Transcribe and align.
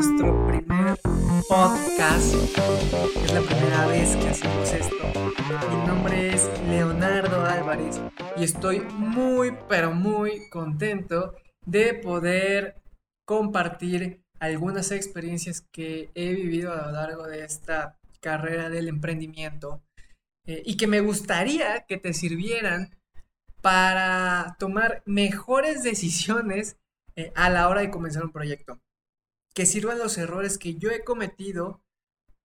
nuestro 0.00 0.46
primer 0.46 0.98
podcast. 1.46 2.32
Es 3.22 3.32
la 3.34 3.42
primera 3.42 3.86
vez 3.86 4.16
que 4.16 4.30
hacemos 4.30 4.72
esto. 4.72 4.96
Mi 5.68 5.86
nombre 5.86 6.34
es 6.34 6.48
Leonardo 6.66 7.44
Álvarez 7.44 8.00
y 8.38 8.44
estoy 8.44 8.80
muy, 8.80 9.54
pero 9.68 9.92
muy 9.92 10.48
contento 10.48 11.34
de 11.66 11.92
poder 11.92 12.80
compartir 13.26 14.22
algunas 14.38 14.90
experiencias 14.90 15.66
que 15.70 16.10
he 16.14 16.32
vivido 16.32 16.72
a 16.72 16.86
lo 16.86 16.92
largo 16.92 17.26
de 17.26 17.44
esta 17.44 17.98
carrera 18.22 18.70
del 18.70 18.88
emprendimiento 18.88 19.82
eh, 20.46 20.62
y 20.64 20.78
que 20.78 20.86
me 20.86 21.00
gustaría 21.00 21.84
que 21.86 21.98
te 21.98 22.14
sirvieran 22.14 22.96
para 23.60 24.56
tomar 24.58 25.02
mejores 25.04 25.82
decisiones 25.82 26.78
eh, 27.16 27.32
a 27.34 27.50
la 27.50 27.68
hora 27.68 27.82
de 27.82 27.90
comenzar 27.90 28.24
un 28.24 28.32
proyecto. 28.32 28.80
Que 29.54 29.66
sirvan 29.66 29.98
los 29.98 30.18
errores 30.18 30.58
que 30.58 30.76
yo 30.76 30.90
he 30.90 31.04
cometido 31.04 31.82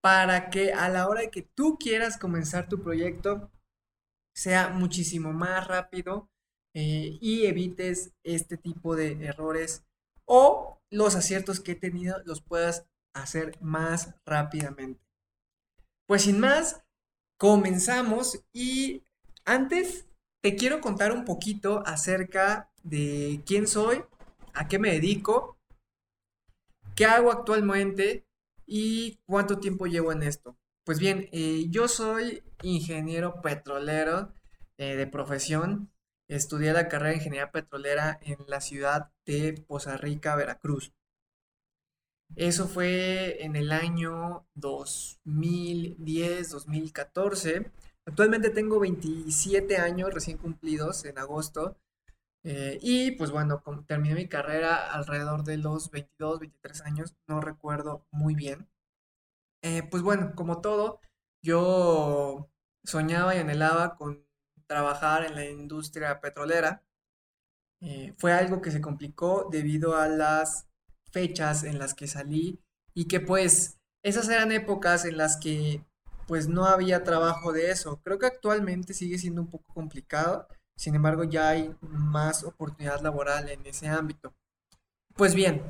para 0.02 0.50
que 0.50 0.74
a 0.74 0.90
la 0.90 1.08
hora 1.08 1.22
de 1.22 1.32
que 1.32 1.42
tú 1.42 1.78
quieras 1.80 2.18
comenzar 2.18 2.70
tu 2.70 2.82
proyecto 2.84 3.52
sea 4.36 4.70
muchísimo 4.70 5.34
más 5.34 5.68
rápido 5.68 6.30
eh, 6.76 7.18
y 7.22 7.46
evites 7.46 8.12
este 8.24 8.58
tipo 8.58 8.96
de 8.96 9.26
errores 9.26 9.84
o 10.26 10.82
los 10.92 11.16
aciertos 11.16 11.60
que 11.60 11.72
he 11.72 11.76
tenido 11.76 12.22
los 12.26 12.42
puedas 12.42 12.86
hacer 13.14 13.58
más 13.62 14.14
rápidamente. 14.26 15.02
Pues 16.06 16.24
sin 16.24 16.40
más, 16.40 16.84
comenzamos 17.40 18.44
y 18.54 19.04
antes 19.46 20.06
te 20.44 20.56
quiero 20.56 20.82
contar 20.82 21.12
un 21.12 21.26
poquito 21.26 21.82
acerca 21.86 22.70
de 22.84 23.42
quién 23.46 23.68
soy, 23.68 24.04
a 24.54 24.68
qué 24.68 24.78
me 24.78 24.92
dedico, 24.92 25.55
qué 26.96 27.06
hago 27.06 27.32
actualmente 27.32 28.26
y 28.66 29.20
cuánto 29.26 29.60
tiempo 29.60 29.86
llevo 29.88 30.12
en 30.12 30.24
esto. 30.24 30.58
Pues 30.86 31.00
bien, 31.00 31.30
eh, 31.32 31.66
yo 31.70 31.88
soy 31.88 32.44
ingeniero 32.62 33.42
petrolero 33.42 34.34
eh, 34.78 34.96
de 34.96 35.08
profesión. 35.08 35.92
Estudié 36.28 36.74
la 36.74 36.88
carrera 36.88 37.12
de 37.12 37.18
ingeniería 37.18 37.52
petrolera 37.52 38.20
en 38.24 38.38
la 38.48 38.62
ciudad 38.62 39.12
de 39.26 39.54
Poza 39.68 39.98
Rica, 39.98 40.36
Veracruz. 40.36 40.94
Eso 42.36 42.68
fue 42.68 43.44
en 43.44 43.56
el 43.56 43.72
año 43.72 44.48
2010, 44.56 46.50
2014. 46.50 47.72
Actualmente 48.06 48.50
tengo 48.50 48.80
27 48.80 49.78
años 49.78 50.14
recién 50.14 50.38
cumplidos 50.38 51.06
en 51.06 51.18
agosto. 51.18 51.78
Eh, 52.46 52.78
y 52.82 53.12
pues 53.14 53.32
bueno, 53.32 53.64
terminé 53.88 54.14
mi 54.14 54.28
carrera 54.30 54.94
alrededor 54.94 55.44
de 55.44 55.58
los 55.58 55.90
22, 55.90 56.40
23 56.40 56.82
años, 56.82 57.16
no 57.28 57.42
recuerdo 57.42 58.06
muy 58.12 58.36
bien. 58.36 58.70
Eh, 59.64 59.84
pues 59.90 60.04
bueno, 60.04 60.34
como 60.36 60.62
todo, 60.62 61.02
yo 61.44 62.50
soñaba 62.84 63.36
y 63.36 63.40
anhelaba 63.40 63.96
con 63.98 64.26
trabajar 64.68 65.26
en 65.26 65.36
la 65.36 65.46
industria 65.46 66.22
petrolera. 66.22 66.84
Eh, 67.82 68.14
fue 68.20 68.34
algo 68.34 68.62
que 68.62 68.72
se 68.72 68.82
complicó 68.82 69.50
debido 69.52 69.96
a 69.98 70.08
las 70.08 70.68
fechas 71.12 71.64
en 71.64 71.80
las 71.80 71.96
que 71.96 72.08
salí 72.08 72.62
y 72.94 73.08
que 73.08 73.20
pues 73.22 73.80
esas 74.04 74.30
eran 74.30 74.52
épocas 74.52 75.06
en 75.06 75.18
las 75.18 75.38
que 75.38 75.84
pues 76.28 76.48
no 76.48 76.66
había 76.66 77.04
trabajo 77.04 77.54
de 77.54 77.72
eso. 77.72 78.02
Creo 78.04 78.20
que 78.20 78.28
actualmente 78.28 78.94
sigue 78.94 79.18
siendo 79.18 79.42
un 79.42 79.50
poco 79.50 79.74
complicado, 79.74 80.48
sin 80.76 80.96
embargo 80.96 81.24
ya 81.24 81.50
hay 81.50 81.76
más 81.82 82.44
oportunidad 82.44 83.02
laboral 83.02 83.50
en 83.50 83.66
ese 83.66 83.88
ámbito. 83.88 84.34
Pues 85.16 85.34
bien, 85.34 85.64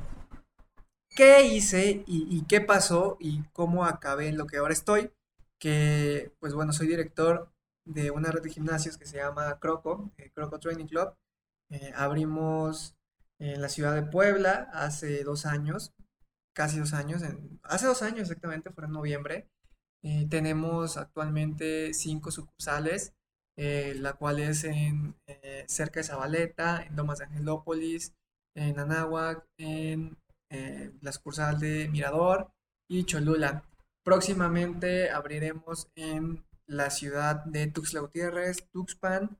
¿qué 1.15 1.43
hice 1.45 2.03
y, 2.07 2.43
qué 2.47 2.61
pasó 2.61 3.17
y 3.19 3.43
cómo 3.53 3.85
acabé 3.85 4.27
en 4.27 4.37
lo 4.37 4.47
que 4.47 4.57
ahora 4.57 4.73
estoy? 4.73 5.11
Que 5.59 6.31
pues 6.39 6.53
bueno, 6.53 6.73
soy 6.73 6.87
director 6.87 7.51
de 7.85 8.11
una 8.11 8.31
red 8.31 8.41
de 8.41 8.49
gimnasios 8.49 8.97
que 8.97 9.05
se 9.05 9.17
llama 9.17 9.59
Croco, 9.59 10.11
eh, 10.17 10.31
Croco 10.33 10.59
Training 10.59 10.87
Club. 10.87 11.15
Eh, 11.69 11.91
abrimos 11.95 12.95
en 13.39 13.61
la 13.61 13.69
ciudad 13.69 13.93
de 13.93 14.03
Puebla 14.03 14.69
hace 14.73 15.23
dos 15.23 15.45
años, 15.45 15.93
casi 16.53 16.79
dos 16.79 16.93
años, 16.93 17.21
hace 17.63 17.85
dos 17.85 18.01
años 18.01 18.21
exactamente, 18.21 18.71
fue 18.71 18.85
en 18.85 18.91
noviembre. 18.91 19.49
Eh, 20.03 20.27
tenemos 20.29 20.97
actualmente 20.97 21.93
cinco 21.93 22.31
sucursales, 22.31 23.13
eh, 23.57 23.93
la 23.95 24.13
cual 24.13 24.39
es 24.39 24.63
en 24.63 25.15
eh, 25.27 25.65
cerca 25.67 25.99
de 25.99 26.05
Zabaleta, 26.05 26.83
en 26.83 26.95
Domas 26.95 27.19
de 27.19 27.25
Angelópolis, 27.25 28.13
en 28.55 28.79
Anáhuac, 28.79 29.45
en 29.57 30.17
la 31.01 31.11
sucursal 31.11 31.59
de 31.59 31.89
Mirador 31.89 32.49
y 32.89 33.03
Cholula. 33.03 33.65
Próximamente 34.05 35.09
abriremos 35.09 35.89
en 35.95 36.45
la 36.65 36.91
ciudad 36.91 37.43
de 37.43 37.67
Tuxtla 37.67 37.99
Gutiérrez, 37.99 38.65
Tuxpan, 38.71 39.37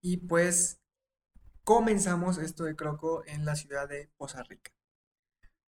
y 0.00 0.16
pues 0.28 0.78
comenzamos 1.64 2.38
esto 2.38 2.64
de 2.64 2.76
Croco 2.76 3.24
en 3.26 3.44
la 3.44 3.56
ciudad 3.56 3.88
de 3.88 4.10
Poza 4.16 4.42
Rica. 4.44 4.70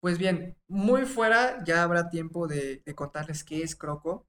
Pues 0.02 0.18
bien, 0.18 0.58
muy 0.68 1.06
fuera 1.06 1.64
ya 1.64 1.84
habrá 1.84 2.10
tiempo 2.10 2.48
de, 2.48 2.84
contarles 2.94 3.46
qué 3.46 3.62
es 3.62 3.76
Croco, 3.76 4.28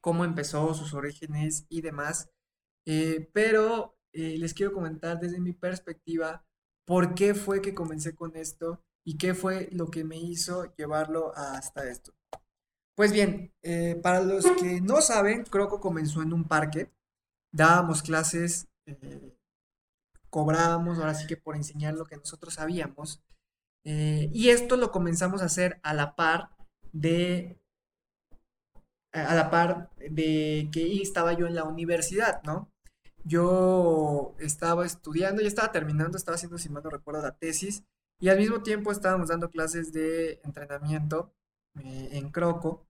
cómo 0.00 0.24
empezó, 0.24 0.74
sus 0.74 0.94
orígenes 0.94 1.66
y 1.68 1.80
demás. 1.80 2.30
Eh, 2.86 3.30
pero 3.32 3.98
eh, 4.12 4.38
les 4.38 4.54
quiero 4.54 4.72
comentar 4.72 5.20
desde 5.20 5.40
mi 5.40 5.52
perspectiva 5.52 6.44
por 6.86 7.14
qué 7.14 7.34
fue 7.34 7.60
que 7.60 7.74
comencé 7.74 8.14
con 8.14 8.36
esto 8.36 8.82
y 9.04 9.18
qué 9.18 9.34
fue 9.34 9.68
lo 9.72 9.90
que 9.90 10.04
me 10.04 10.16
hizo 10.16 10.74
llevarlo 10.76 11.32
hasta 11.36 11.88
esto. 11.88 12.14
Pues 12.96 13.12
bien, 13.12 13.52
eh, 13.62 13.98
para 14.02 14.20
los 14.22 14.44
que 14.60 14.80
no 14.80 15.00
saben, 15.00 15.44
Croco 15.44 15.80
comenzó 15.80 16.22
en 16.22 16.32
un 16.32 16.44
parque. 16.44 16.90
Dábamos 17.52 18.02
clases 18.02 18.68
cobrábamos 20.30 20.98
ahora 20.98 21.14
sí 21.14 21.26
que 21.26 21.36
por 21.36 21.56
enseñar 21.56 21.94
lo 21.94 22.04
que 22.04 22.16
nosotros 22.16 22.54
sabíamos. 22.54 23.22
Eh, 23.84 24.30
y 24.32 24.50
esto 24.50 24.76
lo 24.76 24.90
comenzamos 24.90 25.42
a 25.42 25.46
hacer 25.46 25.80
a 25.82 25.94
la 25.94 26.14
par 26.14 26.50
de 26.92 27.60
a 29.12 29.34
la 29.34 29.50
par 29.50 29.90
de 29.98 30.68
que 30.72 31.02
estaba 31.02 31.32
yo 31.32 31.46
en 31.46 31.54
la 31.54 31.64
universidad, 31.64 32.42
¿no? 32.44 32.70
Yo 33.24 34.34
estaba 34.38 34.86
estudiando, 34.86 35.42
ya 35.42 35.48
estaba 35.48 35.72
terminando, 35.72 36.16
estaba 36.16 36.36
haciendo, 36.36 36.58
si 36.58 36.68
mal 36.68 36.82
no 36.82 36.90
recuerdo, 36.90 37.22
la 37.22 37.36
tesis, 37.36 37.84
y 38.20 38.28
al 38.28 38.38
mismo 38.38 38.62
tiempo 38.62 38.92
estábamos 38.92 39.28
dando 39.28 39.50
clases 39.50 39.92
de 39.92 40.40
entrenamiento 40.44 41.32
eh, 41.80 42.10
en 42.12 42.30
Croco, 42.30 42.86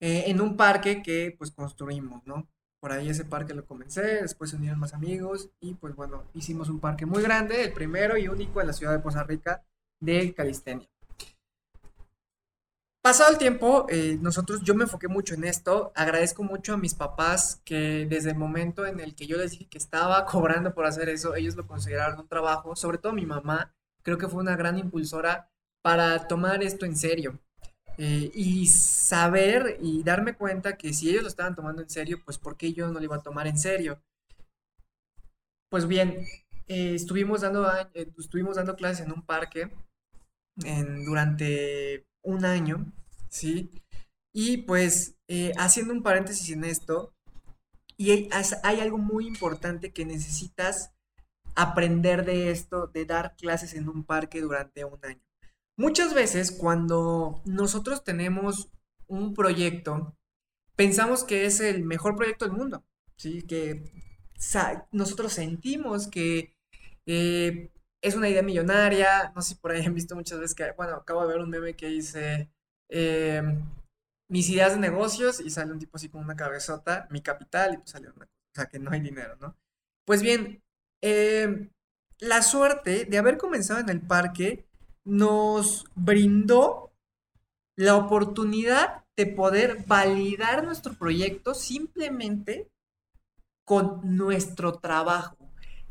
eh, 0.00 0.24
en 0.26 0.40
un 0.40 0.56
parque 0.56 1.02
que 1.02 1.34
pues 1.38 1.50
construimos, 1.50 2.26
¿no? 2.26 2.48
por 2.86 2.92
ahí 2.92 3.08
ese 3.08 3.24
parque 3.24 3.52
lo 3.52 3.66
comencé, 3.66 4.22
después 4.22 4.50
se 4.50 4.56
unieron 4.56 4.78
más 4.78 4.94
amigos 4.94 5.50
y 5.60 5.74
pues 5.74 5.96
bueno, 5.96 6.22
hicimos 6.34 6.68
un 6.68 6.78
parque 6.78 7.04
muy 7.04 7.20
grande, 7.20 7.64
el 7.64 7.72
primero 7.72 8.16
y 8.16 8.28
único 8.28 8.60
en 8.60 8.68
la 8.68 8.72
ciudad 8.72 8.92
de 8.92 9.00
Poza 9.00 9.24
Rica 9.24 9.64
de 10.00 10.32
Calistenia. 10.34 10.88
Pasado 13.06 13.30
el 13.30 13.38
tiempo, 13.38 13.86
eh, 13.88 14.18
nosotros, 14.20 14.62
yo 14.62 14.74
me 14.74 14.82
enfoqué 14.82 15.06
mucho 15.06 15.34
en 15.34 15.44
esto, 15.44 15.92
agradezco 15.94 16.42
mucho 16.42 16.74
a 16.74 16.76
mis 16.76 16.96
papás 16.96 17.62
que 17.64 18.04
desde 18.10 18.30
el 18.30 18.36
momento 18.36 18.84
en 18.84 18.98
el 18.98 19.14
que 19.14 19.28
yo 19.28 19.36
les 19.36 19.52
dije 19.52 19.68
que 19.68 19.78
estaba 19.78 20.24
cobrando 20.26 20.74
por 20.74 20.86
hacer 20.86 21.08
eso, 21.08 21.36
ellos 21.36 21.54
lo 21.54 21.68
consideraron 21.68 22.18
un 22.18 22.26
trabajo, 22.26 22.74
sobre 22.74 22.98
todo 22.98 23.12
mi 23.12 23.24
mamá, 23.24 23.72
creo 24.02 24.18
que 24.18 24.26
fue 24.26 24.42
una 24.42 24.56
gran 24.56 24.76
impulsora 24.76 25.48
para 25.82 26.26
tomar 26.26 26.64
esto 26.64 26.84
en 26.84 26.96
serio. 26.96 27.38
Eh, 27.96 28.32
y 28.34 28.66
saber 28.66 29.78
y 29.80 30.02
darme 30.02 30.34
cuenta 30.34 30.76
que 30.76 30.92
si 30.92 31.08
ellos 31.08 31.22
lo 31.22 31.28
estaban 31.28 31.54
tomando 31.54 31.82
en 31.82 31.88
serio, 31.88 32.20
pues 32.24 32.38
¿por 32.38 32.56
qué 32.56 32.72
yo 32.72 32.88
no 32.88 32.98
lo 32.98 33.04
iba 33.04 33.14
a 33.14 33.22
tomar 33.22 33.46
en 33.46 33.56
serio? 33.56 34.02
Pues 35.70 35.86
bien, 35.86 36.26
eh, 36.66 36.96
estuvimos, 36.96 37.42
dando, 37.42 37.70
estuvimos 38.18 38.56
dando 38.56 38.74
clases 38.74 39.06
en 39.06 39.12
un 39.12 39.22
parque 39.22 39.70
durante 40.56 42.06
un 42.22 42.44
año, 42.44 42.92
¿sí? 43.28 43.70
Y 44.32 44.58
pues 44.58 45.16
haciendo 45.56 45.92
un 45.92 46.02
paréntesis 46.02 46.50
en 46.50 46.64
esto, 46.64 47.12
y 47.98 48.10
hay, 48.10 48.28
hay 48.62 48.80
algo 48.80 48.98
muy 48.98 49.26
importante 49.26 49.92
que 49.92 50.04
necesitas 50.04 50.92
aprender 51.54 52.24
de 52.26 52.50
esto, 52.50 52.86
de 52.88 53.06
dar 53.06 53.34
clases 53.36 53.72
en 53.74 53.88
un 53.88 54.04
parque 54.04 54.42
durante 54.42 54.84
un 54.84 54.98
año. 55.02 55.22
Muchas 55.78 56.14
veces 56.14 56.52
cuando 56.52 57.40
nosotros 57.44 58.04
tenemos 58.04 58.68
un 59.06 59.34
proyecto, 59.34 60.14
pensamos 60.74 61.24
que 61.24 61.46
es 61.46 61.60
el 61.60 61.84
mejor 61.84 62.16
proyecto 62.16 62.44
del 62.44 62.56
mundo, 62.56 62.84
¿sí? 63.16 63.42
Que 63.42 63.90
nosotros 64.92 65.32
sentimos 65.32 66.08
que 66.08 66.54
eh, 67.06 67.70
es 68.02 68.14
una 68.14 68.28
idea 68.28 68.42
millonaria, 68.42 69.32
no 69.34 69.42
sé 69.42 69.50
si 69.50 69.54
por 69.56 69.72
ahí 69.72 69.84
han 69.84 69.94
visto 69.94 70.14
muchas 70.14 70.38
veces 70.38 70.54
que, 70.54 70.70
bueno, 70.72 70.96
acabo 70.96 71.22
de 71.22 71.28
ver 71.28 71.42
un 71.42 71.50
meme 71.50 71.74
que 71.74 71.88
dice, 71.88 72.50
eh, 72.88 73.42
mis 74.28 74.48
ideas 74.50 74.74
de 74.74 74.80
negocios 74.80 75.40
y 75.40 75.50
sale 75.50 75.72
un 75.72 75.78
tipo 75.78 75.96
así 75.96 76.08
con 76.08 76.22
una 76.22 76.36
cabezota, 76.36 77.06
mi 77.10 77.20
capital 77.20 77.74
y 77.74 77.76
pues 77.78 77.90
sale 77.90 78.10
una 78.10 78.28
cosa, 78.54 78.68
que 78.68 78.78
no 78.78 78.90
hay 78.90 79.00
dinero, 79.00 79.36
¿no? 79.40 79.56
Pues 80.04 80.22
bien, 80.22 80.62
eh, 81.02 81.68
la 82.20 82.42
suerte 82.42 83.04
de 83.04 83.18
haber 83.18 83.38
comenzado 83.38 83.80
en 83.80 83.88
el 83.88 84.00
parque 84.00 84.66
nos 85.04 85.84
brindó 85.94 86.92
la 87.76 87.96
oportunidad 87.96 89.04
de 89.16 89.26
poder 89.26 89.84
validar 89.86 90.64
nuestro 90.64 90.94
proyecto 90.94 91.54
simplemente 91.54 92.70
con 93.64 94.16
nuestro 94.16 94.78
trabajo, 94.78 95.45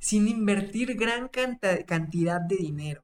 sin 0.06 0.28
invertir 0.28 0.96
gran 0.98 1.30
cantidad 1.30 2.40
de 2.40 2.58
dinero. 2.58 3.04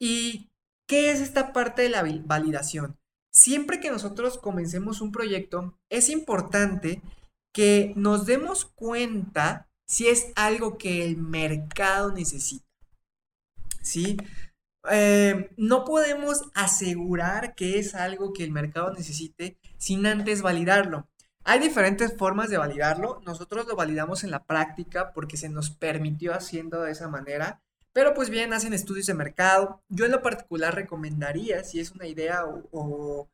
¿Y 0.00 0.50
qué 0.88 1.12
es 1.12 1.20
esta 1.20 1.52
parte 1.52 1.82
de 1.82 1.88
la 1.88 2.04
validación? 2.24 2.98
Siempre 3.32 3.78
que 3.78 3.92
nosotros 3.92 4.36
comencemos 4.36 5.00
un 5.00 5.12
proyecto, 5.12 5.78
es 5.88 6.08
importante 6.08 7.00
que 7.54 7.92
nos 7.94 8.26
demos 8.26 8.64
cuenta 8.64 9.68
si 9.86 10.08
es 10.08 10.32
algo 10.34 10.78
que 10.78 11.04
el 11.04 11.16
mercado 11.16 12.10
necesita. 12.12 12.66
¿Sí? 13.80 14.16
Eh, 14.90 15.50
no 15.56 15.84
podemos 15.84 16.50
asegurar 16.54 17.54
que 17.54 17.78
es 17.78 17.94
algo 17.94 18.32
que 18.32 18.42
el 18.42 18.50
mercado 18.50 18.92
necesite 18.92 19.58
sin 19.78 20.04
antes 20.06 20.42
validarlo. 20.42 21.08
Hay 21.48 21.60
diferentes 21.60 22.12
formas 22.16 22.50
de 22.50 22.58
validarlo. 22.58 23.22
Nosotros 23.24 23.68
lo 23.68 23.76
validamos 23.76 24.24
en 24.24 24.32
la 24.32 24.42
práctica 24.42 25.12
porque 25.12 25.36
se 25.36 25.48
nos 25.48 25.70
permitió 25.70 26.34
haciendo 26.34 26.82
de 26.82 26.90
esa 26.90 27.06
manera. 27.08 27.62
Pero 27.92 28.14
pues 28.14 28.30
bien, 28.30 28.52
hacen 28.52 28.72
estudios 28.72 29.06
de 29.06 29.14
mercado. 29.14 29.80
Yo 29.88 30.06
en 30.06 30.10
lo 30.10 30.22
particular 30.22 30.74
recomendaría, 30.74 31.62
si 31.62 31.78
es 31.78 31.92
una 31.92 32.08
idea 32.08 32.42
o, 32.72 33.28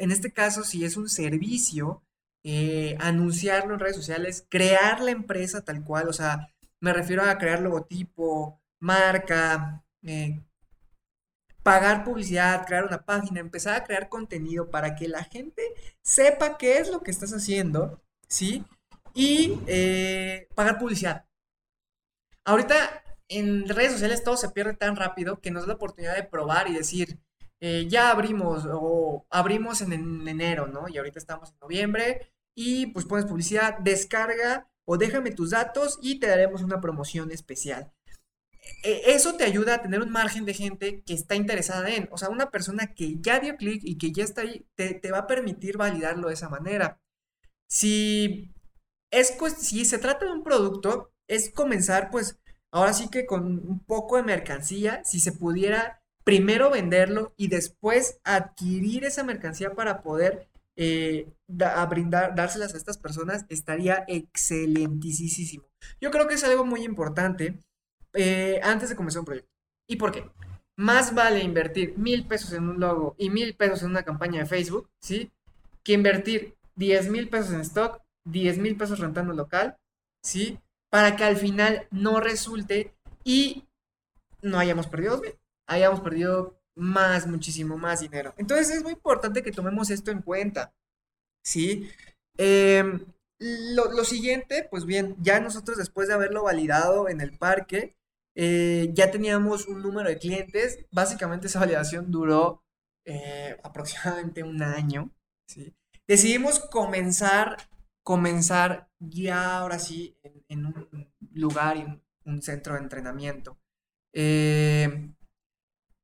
en 0.00 0.12
este 0.12 0.32
caso, 0.32 0.64
si 0.64 0.86
es 0.86 0.96
un 0.96 1.10
servicio, 1.10 2.02
eh, 2.42 2.96
anunciarlo 3.00 3.74
en 3.74 3.80
redes 3.80 3.96
sociales, 3.96 4.46
crear 4.48 5.02
la 5.02 5.10
empresa 5.10 5.60
tal 5.60 5.84
cual. 5.84 6.08
O 6.08 6.14
sea, 6.14 6.54
me 6.80 6.94
refiero 6.94 7.22
a 7.22 7.36
crear 7.36 7.60
logotipo, 7.60 8.62
marca, 8.80 9.84
eh, 10.02 10.40
pagar 11.62 12.04
publicidad, 12.04 12.66
crear 12.66 12.84
una 12.84 13.04
página, 13.04 13.40
empezar 13.40 13.74
a 13.74 13.84
crear 13.84 14.08
contenido 14.08 14.70
para 14.70 14.94
que 14.94 15.08
la 15.08 15.24
gente 15.24 15.62
sepa 16.02 16.58
qué 16.58 16.78
es 16.78 16.90
lo 16.90 17.02
que 17.02 17.10
estás 17.10 17.32
haciendo, 17.32 18.02
¿sí? 18.28 18.64
Y 19.14 19.58
eh, 19.66 20.48
pagar 20.54 20.78
publicidad. 20.78 21.26
Ahorita 22.44 23.02
en 23.28 23.68
redes 23.68 23.92
sociales 23.92 24.24
todo 24.24 24.36
se 24.36 24.50
pierde 24.50 24.74
tan 24.74 24.96
rápido 24.96 25.40
que 25.40 25.50
nos 25.50 25.62
da 25.62 25.68
la 25.68 25.74
oportunidad 25.74 26.16
de 26.16 26.24
probar 26.24 26.68
y 26.68 26.74
decir, 26.74 27.18
eh, 27.60 27.86
ya 27.88 28.10
abrimos 28.10 28.66
o 28.70 29.26
abrimos 29.30 29.80
en, 29.82 29.92
en, 29.92 30.26
enero, 30.26 30.66
¿no? 30.66 30.88
Y 30.88 30.98
ahorita 30.98 31.18
estamos 31.18 31.50
en 31.50 31.58
noviembre 31.60 32.32
y 32.56 32.86
pues 32.88 33.06
pones 33.06 33.24
publicidad, 33.26 33.78
descarga 33.78 34.68
o 34.84 34.98
déjame 34.98 35.30
tus 35.30 35.50
datos 35.50 35.98
y 36.02 36.18
te 36.18 36.26
daremos 36.26 36.62
una 36.62 36.80
promoción 36.80 37.30
especial. 37.30 37.92
E, 38.82 39.12
eso 39.12 39.34
te 39.36 39.44
ayuda 39.44 39.74
a 39.74 39.82
tener 39.82 40.00
un 40.00 40.10
margen 40.10 40.44
de 40.44 40.54
gente 40.54 41.02
que 41.02 41.14
está 41.14 41.34
interesada 41.34 41.90
en, 41.90 42.08
o 42.10 42.18
sea, 42.18 42.28
una 42.28 42.50
persona 42.50 42.94
que 42.94 43.16
ya 43.20 43.40
dio 43.40 43.56
clic 43.56 43.82
y 43.84 43.98
que 43.98 44.12
ya 44.12 44.24
está 44.24 44.42
ahí, 44.42 44.66
te, 44.74 45.10
va 45.10 45.18
a 45.18 45.26
permitir 45.26 45.76
validarlo 45.76 46.28
de 46.28 46.34
esa 46.34 46.48
manera. 46.48 47.00
Si, 47.70 48.54
es, 49.10 49.36
si 49.58 49.84
se 49.84 49.98
trata 49.98 50.26
de 50.26 50.32
un 50.32 50.42
producto, 50.42 51.12
es 51.28 51.50
comenzar 51.50 52.10
pues 52.10 52.38
ahora 52.72 52.92
sí 52.92 53.08
que 53.08 53.26
con 53.26 53.44
un 53.44 53.80
poco 53.80 54.16
de 54.16 54.22
mercancía, 54.22 55.02
si 55.04 55.20
se 55.20 55.32
pudiera 55.32 56.02
primero 56.24 56.70
venderlo 56.70 57.34
y 57.36 57.48
después 57.48 58.20
adquirir 58.24 59.04
esa 59.04 59.24
mercancía 59.24 59.74
para 59.74 60.02
poder 60.02 60.48
eh, 60.76 61.28
brindar, 61.48 62.34
dárselas 62.34 62.74
a 62.74 62.76
estas 62.76 62.98
personas, 62.98 63.44
estaría 63.48 64.04
excelentísimo. 64.08 65.64
Yo 66.00 66.10
creo 66.10 66.26
que 66.26 66.34
es 66.34 66.44
algo 66.44 66.64
muy 66.64 66.84
importante 66.84 67.58
eh, 68.14 68.60
antes 68.62 68.88
de 68.88 68.96
comenzar 68.96 69.20
un 69.20 69.26
proyecto. 69.26 69.50
¿Y 69.88 69.96
por 69.96 70.12
qué? 70.12 70.30
Más 70.76 71.14
vale 71.14 71.40
invertir 71.40 71.96
mil 71.98 72.26
pesos 72.26 72.52
en 72.52 72.68
un 72.68 72.80
logo 72.80 73.14
y 73.18 73.30
mil 73.30 73.54
pesos 73.54 73.82
en 73.82 73.90
una 73.90 74.04
campaña 74.04 74.40
de 74.40 74.46
Facebook, 74.46 74.88
¿sí? 75.00 75.30
Que 75.82 75.92
invertir 75.92 76.56
diez 76.74 77.08
mil 77.08 77.28
pesos 77.28 77.52
en 77.52 77.60
stock, 77.60 78.00
diez 78.24 78.58
mil 78.58 78.76
pesos 78.76 78.98
rentando 78.98 79.32
local, 79.34 79.76
¿sí? 80.22 80.58
Para 80.90 81.16
que 81.16 81.24
al 81.24 81.36
final 81.36 81.86
no 81.90 82.20
resulte 82.20 82.94
y 83.24 83.64
no 84.40 84.58
hayamos 84.58 84.86
perdido 84.86 85.22
hayamos 85.66 86.00
perdido 86.00 86.58
más, 86.74 87.26
muchísimo 87.26 87.78
más 87.78 88.00
dinero. 88.00 88.34
Entonces 88.36 88.70
es 88.70 88.82
muy 88.82 88.92
importante 88.92 89.42
que 89.42 89.52
tomemos 89.52 89.90
esto 89.90 90.10
en 90.10 90.22
cuenta, 90.22 90.74
¿sí? 91.42 91.90
Em, 92.36 93.04
lo, 93.38 93.92
lo, 93.92 94.04
siguiente, 94.04 94.66
pues 94.70 94.84
bien, 94.84 95.16
ya 95.20 95.40
nosotros 95.40 95.76
después 95.76 96.08
de 96.08 96.14
haberlo 96.14 96.44
validado 96.44 97.08
en 97.08 97.20
el 97.20 97.36
parque, 97.36 97.94
eh, 98.34 98.90
ya 98.94 99.10
teníamos 99.10 99.66
un 99.66 99.82
número 99.82 100.08
de 100.08 100.18
clientes. 100.18 100.84
Básicamente 100.90 101.46
esa 101.46 101.60
validación 101.60 102.10
duró 102.10 102.62
eh, 103.04 103.58
aproximadamente 103.62 104.42
un 104.42 104.62
año. 104.62 105.10
Decidimos 106.06 106.60
comenzar, 106.60 107.56
comenzar 108.02 108.88
ya 108.98 109.58
ahora 109.58 109.78
sí 109.78 110.16
en, 110.48 110.66
un 110.66 111.10
lugar 111.34 111.76
y 111.76 111.84
un, 112.24 112.42
centro 112.42 112.74
de 112.74 112.80
entrenamiento. 112.80 113.58
Eh, 114.14 115.10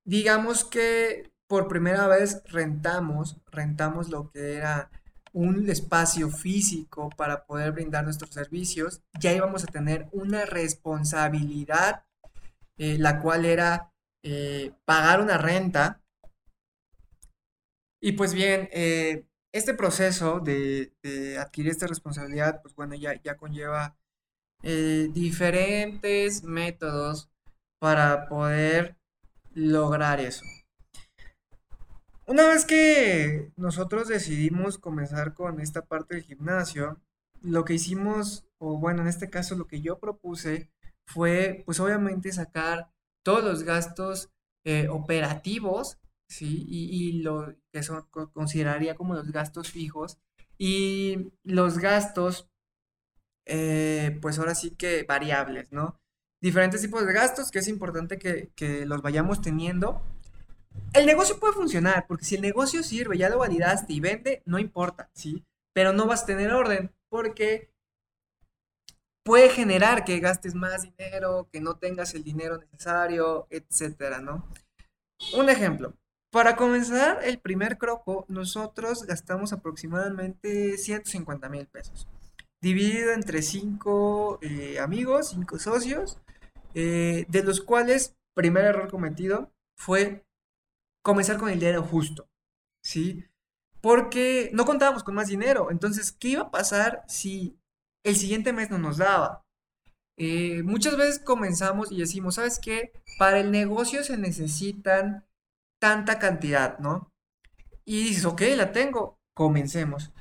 digamos 0.05 0.65
que 0.65 1.33
por 1.47 1.69
primera 1.69 2.07
vez 2.07 2.43
rentamos, 2.47 3.41
rentamos 3.47 4.11
lo 4.11 4.31
que 4.31 4.55
era 4.57 4.91
un 5.33 5.69
espacio 5.71 6.31
físico 6.31 7.11
para 7.17 7.47
poder 7.47 7.73
brindar 7.73 8.05
nuestros 8.05 8.31
servicios, 8.31 9.03
ya 9.19 9.33
íbamos 9.33 9.65
a 9.65 9.69
tener 9.69 10.09
una 10.13 10.45
responsabilidad 10.45 12.05
eh, 12.79 12.97
la 12.99 13.21
cual 13.21 13.45
era 13.45 13.93
eh, 14.23 14.73
pagar 14.85 15.21
una 15.21 15.39
renta. 15.39 16.03
Y 18.01 18.13
pues 18.13 18.33
bien, 18.33 18.69
eh, 18.73 19.27
este 19.53 19.75
proceso 19.75 20.41
de, 20.41 20.93
adquirir 21.41 21.73
esta 21.73 21.87
responsabilidad, 21.87 22.63
pues 22.63 22.75
bueno, 22.75 22.95
ya, 22.95 23.21
ya 23.23 23.37
conlleva 23.37 23.97
diferentes 24.61 26.43
métodos 26.43 27.31
para 27.79 28.29
poder 28.29 28.97
lograr 29.55 30.21
eso. 30.21 30.45
Una 32.27 32.47
vez 32.47 32.67
que 32.67 33.53
nosotros 33.57 34.07
decidimos 34.07 34.77
comenzar 34.79 35.33
con 35.33 35.61
esta 35.61 35.87
parte 35.87 36.15
del 36.15 36.25
gimnasio, 36.25 37.01
lo 37.41 37.65
que 37.65 37.75
hicimos, 37.75 38.47
o 38.59 38.79
bueno, 38.79 39.01
en 39.01 39.09
este 39.09 39.31
caso 39.31 39.55
lo 39.55 39.67
que 39.67 39.81
yo 39.81 39.99
propuse, 39.99 40.71
fue, 41.09 41.63
pues 41.65 41.81
obviamente, 41.81 42.33
sacar 42.33 42.91
todos 43.25 43.43
los 43.43 43.63
gastos 43.63 44.31
eh, 44.65 44.89
operativos, 44.89 45.99
¿sí? 46.29 46.67
Y, 46.69 47.23
lo 47.23 47.55
que 47.73 47.81
consideraría 48.33 48.95
como 48.95 49.15
los 49.15 49.33
gastos 49.33 49.71
fijos 49.71 50.19
y 50.59 51.33
los 51.45 51.79
gastos, 51.79 52.51
eh, 53.47 54.19
pues 54.21 54.39
ahora 54.39 54.55
sí 54.55 54.73
que 54.73 55.05
variables, 55.05 55.73
¿no? 55.73 55.99
Diferentes 56.43 56.83
tipos 56.83 57.07
de 57.07 57.13
gastos 57.13 57.51
que 57.51 57.61
es 57.61 57.69
importante 57.69 58.19
que, 58.19 58.51
que 58.55 58.85
los 58.85 59.01
vayamos 59.01 59.41
teniendo. 59.41 60.03
El 60.93 61.07
negocio 61.07 61.41
puede 61.41 61.55
funcionar, 61.55 62.07
porque 62.07 62.25
si 62.27 62.37
el 62.37 62.43
negocio 62.43 62.83
sirve, 62.83 63.17
ya 63.17 63.31
lo 63.31 63.39
validaste 63.39 63.95
y 63.95 64.01
vende, 64.01 64.43
no 64.45 64.59
importa, 64.59 65.11
¿sí? 65.15 65.45
Pero 65.73 65.93
no 65.93 66.07
vas 66.07 66.25
a 66.25 66.27
tener 66.27 66.53
orden, 66.53 66.93
porque 67.09 67.71
puede 69.29 69.51
generar 69.51 70.07
que 70.07 70.21
gastes 70.21 70.55
más 70.55 70.85
dinero, 70.85 71.51
que 71.53 71.61
no 71.61 71.77
tengas 71.77 72.15
el 72.15 72.25
dinero 72.25 72.57
necesario, 72.57 73.47
etcétera, 73.51 74.21
¿no? 74.21 74.43
Un 75.37 75.51
ejemplo. 75.51 75.93
Para 76.33 76.57
comenzar 76.57 77.23
el 77.23 77.39
primer 77.39 77.77
croco, 77.77 78.25
nosotros 78.29 79.05
gastamos 79.05 79.53
aproximadamente 79.53 80.79
150 80.79 81.47
mil 81.51 81.67
pesos. 81.67 82.09
Dividido 82.63 83.13
entre 83.13 83.43
cinco 83.43 84.39
eh, 84.41 84.79
amigos, 84.79 85.29
cinco 85.35 85.59
socios, 85.59 86.19
eh, 86.73 87.27
de 87.29 87.43
los 87.43 87.61
cuales, 87.61 88.17
primer 88.35 88.65
error 88.65 88.91
cometido 88.91 89.53
fue 89.77 90.25
comenzar 91.03 91.37
con 91.37 91.51
el 91.51 91.61
dinero 91.61 91.83
justo, 91.83 92.31
¿sí? 92.83 93.27
Porque 93.83 94.49
no 94.55 94.65
contábamos 94.65 95.05
con 95.05 95.15
más 95.15 95.29
dinero. 95.29 95.71
Entonces, 95.71 96.13
¿qué 96.13 96.29
iba 96.29 96.43
a 96.45 96.51
pasar 96.51 97.05
si 97.09 97.58
el 98.09 98.17
siguiente 98.17 98.53
mes 98.53 98.71
no 98.71 98.79
nos 98.79 98.99
daba. 98.99 99.45
Eh, 100.17 100.63
muchas 100.65 100.97
veces 100.97 101.21
comenzamos 101.21 101.93
y 101.93 101.99
decimos, 101.99 102.37
¿sabes 102.37 102.59
qué? 102.59 102.93
Para 103.19 103.41
el 103.41 103.51
negocio 103.53 104.03
se 104.03 104.17
necesitan 104.17 105.27
tanta 105.81 106.19
cantidad, 106.19 106.79
¿no? 106.79 107.13
Y 107.85 108.05
dices, 108.05 108.25
ok, 108.25 108.43
la 108.57 108.73
tengo, 108.73 109.19
comencemos. 109.35 110.13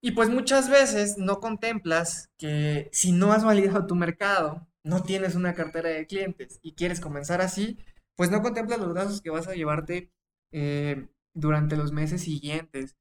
Y 0.00 0.12
pues 0.12 0.28
muchas 0.28 0.68
veces 0.68 1.16
no 1.18 1.40
contemplas 1.40 2.30
que 2.36 2.88
si 2.92 3.12
no 3.12 3.32
has 3.32 3.44
validado 3.44 3.86
tu 3.86 3.94
mercado, 3.94 4.66
no 4.84 5.02
tienes 5.02 5.34
una 5.36 5.54
cartera 5.54 5.90
de 5.90 6.06
clientes 6.06 6.58
y 6.62 6.74
quieres 6.74 7.00
comenzar 7.00 7.40
así, 7.40 7.78
pues 8.16 8.30
no 8.30 8.42
contemplas 8.42 8.80
los 8.80 8.94
gastos 8.94 9.22
que 9.22 9.30
vas 9.30 9.46
a 9.48 9.54
llevarte 9.54 10.10
eh, 10.52 11.08
durante 11.34 11.76
los 11.76 11.92
meses 11.92 12.22
siguientes. 12.22 12.96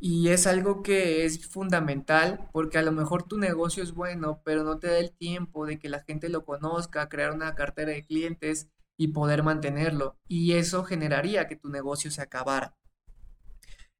Y 0.00 0.28
es 0.28 0.46
algo 0.46 0.82
que 0.82 1.24
es 1.24 1.48
fundamental 1.48 2.48
porque 2.52 2.78
a 2.78 2.82
lo 2.82 2.92
mejor 2.92 3.24
tu 3.24 3.38
negocio 3.38 3.82
es 3.82 3.92
bueno, 3.92 4.40
pero 4.44 4.62
no 4.62 4.78
te 4.78 4.86
da 4.88 4.98
el 4.98 5.12
tiempo 5.12 5.66
de 5.66 5.78
que 5.78 5.88
la 5.88 6.00
gente 6.00 6.28
lo 6.28 6.44
conozca, 6.44 7.08
crear 7.08 7.32
una 7.32 7.54
cartera 7.54 7.92
de 7.92 8.04
clientes 8.04 8.68
y 8.96 9.08
poder 9.08 9.42
mantenerlo. 9.42 10.16
Y 10.28 10.52
eso 10.54 10.84
generaría 10.84 11.48
que 11.48 11.56
tu 11.56 11.68
negocio 11.68 12.10
se 12.10 12.22
acabara. 12.22 12.76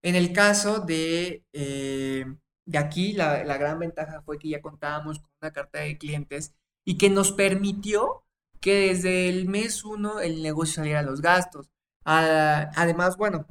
En 0.02 0.14
el 0.14 0.32
caso 0.32 0.80
de, 0.80 1.44
eh, 1.52 2.24
de 2.66 2.78
aquí, 2.78 3.12
la, 3.14 3.42
gran 3.58 3.78
ventaja 3.78 4.22
fue 4.22 4.38
que 4.38 4.48
ya 4.48 4.60
contábamos 4.60 5.18
con 5.18 5.30
una 5.42 5.52
carta 5.52 5.80
de 5.80 5.98
clientes 5.98 6.54
y 6.84 6.98
que 6.98 7.10
nos 7.10 7.32
permitió 7.32 8.24
que 8.60 8.88
desde 8.88 9.28
el 9.28 9.48
mes 9.48 9.84
uno 9.84 10.20
el 10.20 10.42
negocio 10.42 10.76
saliera 10.76 11.00
a 11.00 11.02
los 11.02 11.20
gastos. 11.20 11.70
Ah, 12.04 12.70
además, 12.76 13.16
bueno, 13.16 13.46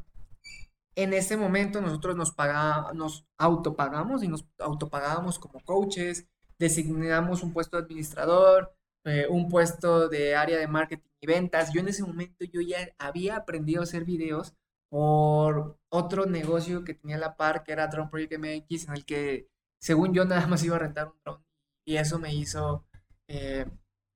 en 0.97 1.13
ese 1.13 1.37
momento 1.37 1.79
nosotros 1.79 2.15
nos, 2.15 2.31
pagamos, 2.31 2.95
nos 2.95 3.27
autopagamos 3.37 4.23
y 4.23 4.27
nos 4.27 4.47
autopagábamos 4.57 5.37
como 5.37 5.63
coaches, 5.63 6.27
designamos 6.57 7.43
un 7.43 7.53
puesto 7.53 7.77
de 7.77 7.83
administrador, 7.83 8.75
eh, 9.05 9.27
un 9.29 9.47
puesto 9.47 10.09
de 10.09 10.35
área 10.35 10.57
de 10.57 10.67
marketing 10.67 11.07
y 11.21 11.27
ventas. 11.27 11.71
Yo 11.71 11.81
en 11.81 11.89
ese 11.89 12.03
momento 12.03 12.45
yo 12.45 12.61
ya 12.61 12.79
había 12.97 13.37
aprendido 13.37 13.81
a 13.81 13.83
hacer 13.83 14.05
videos 14.05 14.55
por 14.89 15.77
otro 15.89 16.25
negocio 16.25 16.83
que 16.83 16.95
tenía 16.95 17.19
la 17.19 17.37
par, 17.37 17.63
que 17.63 17.73
era 17.73 17.87
Drone 17.87 18.09
Project 18.09 18.39
MX, 18.39 18.87
en 18.87 18.93
el 18.95 19.05
que 19.05 19.49
según 19.79 20.13
yo 20.15 20.25
nada 20.25 20.47
más 20.47 20.63
iba 20.63 20.77
a 20.77 20.79
rentar 20.79 21.09
un 21.09 21.19
drone. 21.23 21.45
Y 21.85 21.97
eso 21.97 22.17
me 22.17 22.33
hizo 22.33 22.85
eh, 23.27 23.67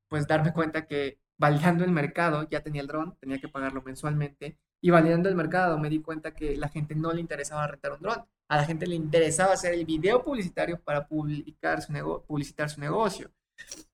pues 0.09 0.27
darme 0.27 0.51
cuenta 0.51 0.87
que 0.87 1.19
validando 1.37 1.83
el 1.83 1.91
mercado, 1.91 2.47
ya 2.49 2.63
tenía 2.63 2.81
el 2.81 2.87
drone, 2.87 3.13
tenía 3.19 3.39
que 3.39 3.49
pagarlo 3.49 3.83
mensualmente. 3.83 4.57
Y 4.81 4.89
validando 4.89 5.29
el 5.29 5.35
mercado 5.35 5.77
me 5.77 5.89
di 5.89 6.01
cuenta 6.01 6.33
que 6.33 6.57
la 6.57 6.69
gente 6.69 6.95
no 6.95 7.13
le 7.13 7.21
interesaba 7.21 7.67
rentar 7.67 7.93
un 7.93 8.01
drone. 8.01 8.23
A 8.49 8.57
la 8.57 8.65
gente 8.65 8.87
le 8.87 8.95
interesaba 8.95 9.53
hacer 9.53 9.73
el 9.73 9.85
video 9.85 10.23
publicitario 10.23 10.81
para 10.81 11.07
publicar 11.07 11.81
su 11.81 11.93
publicitar 12.27 12.69
su 12.69 12.81
negocio. 12.81 13.31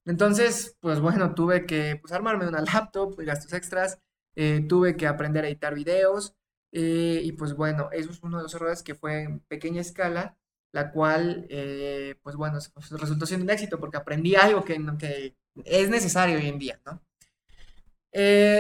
Entonces, 0.06 0.78
pues 0.80 1.00
bueno, 1.00 1.36
tuve 1.36 1.66
que 1.66 1.98
pues, 1.98 2.14
armarme 2.14 2.48
una 2.48 2.62
laptop, 2.62 3.16
gastos 3.18 3.54
extras, 3.54 4.00
eh, 4.36 4.66
tuve 4.68 4.96
que 4.96 5.08
aprender 5.08 5.44
a 5.44 5.48
editar 5.48 5.76
videos, 5.76 6.36
eh, 6.72 7.22
y 7.24 7.32
pues 7.34 7.54
bueno, 7.56 7.90
eso 7.92 8.12
es 8.12 8.22
uno 8.24 8.38
de 8.38 8.44
los 8.44 8.54
errores 8.54 8.84
que 8.84 8.96
fue 8.96 9.24
en 9.24 9.40
pequeña 9.42 9.82
escala, 9.82 10.38
la 10.72 10.92
cual, 10.92 11.48
eh, 11.50 12.16
pues 12.24 12.36
bueno, 12.36 12.60
resultó 12.92 13.26
siendo 13.26 13.46
un 13.46 13.50
éxito 13.50 13.80
porque 13.80 13.98
aprendí 13.98 14.36
algo 14.36 14.64
que, 14.64 14.78
que 15.00 15.36
es 15.66 15.90
necesario 15.90 16.38
hoy 16.38 16.48
en 16.48 16.60
día, 16.60 16.80
¿no? 16.86 17.02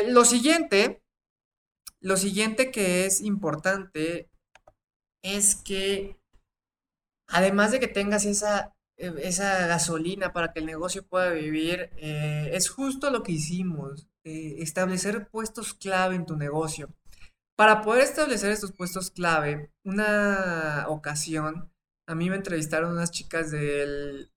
lo 0.10 0.24
siguiente, 0.24 1.02
lo 2.08 2.16
siguiente 2.16 2.72
que 2.72 3.06
es 3.06 3.20
importante 3.20 4.30
es 5.22 5.56
que 5.56 6.18
además 7.28 7.72
de 7.72 7.82
que 7.82 7.90
tengas 7.90 8.26
esa 8.26 8.78
eh, 8.98 9.14
esa 9.24 9.68
gasolina 9.68 10.32
para 10.34 10.54
que 10.54 10.60
el 10.60 10.66
negocio 10.66 11.06
pueda 11.06 11.32
vivir, 11.32 11.92
eh, 11.98 12.50
es 12.54 12.70
justo 12.70 13.12
lo 13.12 13.24
que 13.24 13.34
hicimos, 13.34 14.08
eh, 14.24 14.56
establecer 14.60 15.28
puestos 15.30 15.74
clave 15.74 16.16
en 16.16 16.26
tu 16.26 16.38
negocio. 16.38 16.90
Para 17.58 17.82
poder 17.82 18.04
establecer 18.04 18.52
estos 18.52 18.72
puestos 18.72 19.12
clave, 19.12 19.72
una 19.84 20.86
ocasión, 20.88 21.72
a 22.08 22.16
mí 22.16 22.30
me 22.30 22.38
entrevistaron 22.38 22.94
unas 22.94 23.12
chicas 23.12 23.52
del, 23.52 24.32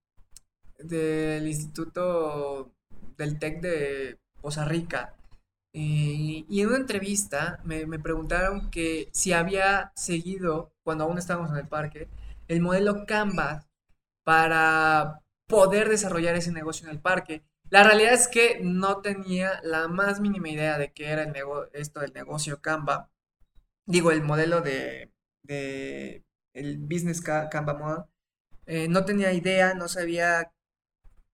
del 0.79 1.47
Instituto 1.47 2.75
del 3.17 3.39
TEC 3.39 3.61
de 3.61 4.19
Poza 4.41 4.65
Rica. 4.65 5.15
Y 5.73 6.61
en 6.61 6.69
una 6.69 6.79
entrevista 6.79 7.61
me, 7.65 7.87
me 7.87 7.99
preguntaron 7.99 8.71
que 8.71 9.09
si 9.12 9.33
había 9.33 9.93
seguido, 9.95 10.73
cuando 10.83 11.05
aún 11.05 11.19
estábamos 11.19 11.50
en 11.50 11.59
el 11.59 11.69
parque, 11.69 12.09
el 12.49 12.61
modelo 12.61 13.07
Canvas 13.07 13.69
para 14.25 15.23
poder 15.47 15.89
desarrollar 15.89 16.37
ese 16.37 16.53
negocio 16.53 16.87
en 16.87 16.95
el 16.95 17.00
parque. 17.00 17.43
La 17.69 17.85
realidad 17.85 18.15
es 18.15 18.29
que 18.29 18.61
no 18.62 19.00
tenía 19.00 19.61
la 19.62 19.89
más 19.89 20.21
mínima 20.21 20.49
idea 20.49 20.79
de 20.79 20.93
qué 20.93 21.11
era 21.11 21.23
el 21.23 21.35
esto 21.73 22.00
del 22.00 22.12
negocio 22.12 22.61
Canva. 22.61 23.11
Digo, 23.87 24.11
el 24.11 24.23
modelo 24.23 24.61
de, 24.61 25.12
el 26.53 26.79
business 26.79 27.21
Canva 27.21 27.75
Model. 27.75 28.05
Eh, 28.67 28.89
no 28.89 29.05
tenía 29.05 29.33
idea, 29.33 29.75
no 29.75 29.89
sabía 29.89 30.53